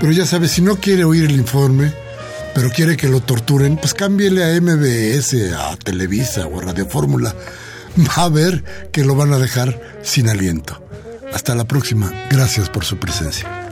Pero 0.00 0.12
ya 0.12 0.26
sabe, 0.26 0.48
si 0.48 0.60
no 0.60 0.76
quiere 0.76 1.04
oír 1.04 1.24
el 1.24 1.36
informe, 1.36 1.92
pero 2.54 2.70
quiere 2.70 2.96
que 2.96 3.08
lo 3.08 3.20
torturen, 3.20 3.76
pues 3.76 3.94
cámbiele 3.94 4.44
a 4.44 4.60
MBS, 4.60 5.54
a 5.56 5.76
Televisa 5.76 6.46
o 6.46 6.60
a 6.60 6.64
Radio 6.64 6.86
Fórmula 6.86 7.34
va 8.08 8.24
a 8.24 8.28
ver 8.28 8.64
que 8.92 9.04
lo 9.04 9.14
van 9.14 9.32
a 9.32 9.38
dejar 9.38 9.80
sin 10.02 10.28
aliento. 10.28 10.80
Hasta 11.32 11.54
la 11.54 11.64
próxima. 11.64 12.12
Gracias 12.30 12.70
por 12.70 12.84
su 12.84 12.98
presencia. 12.98 13.63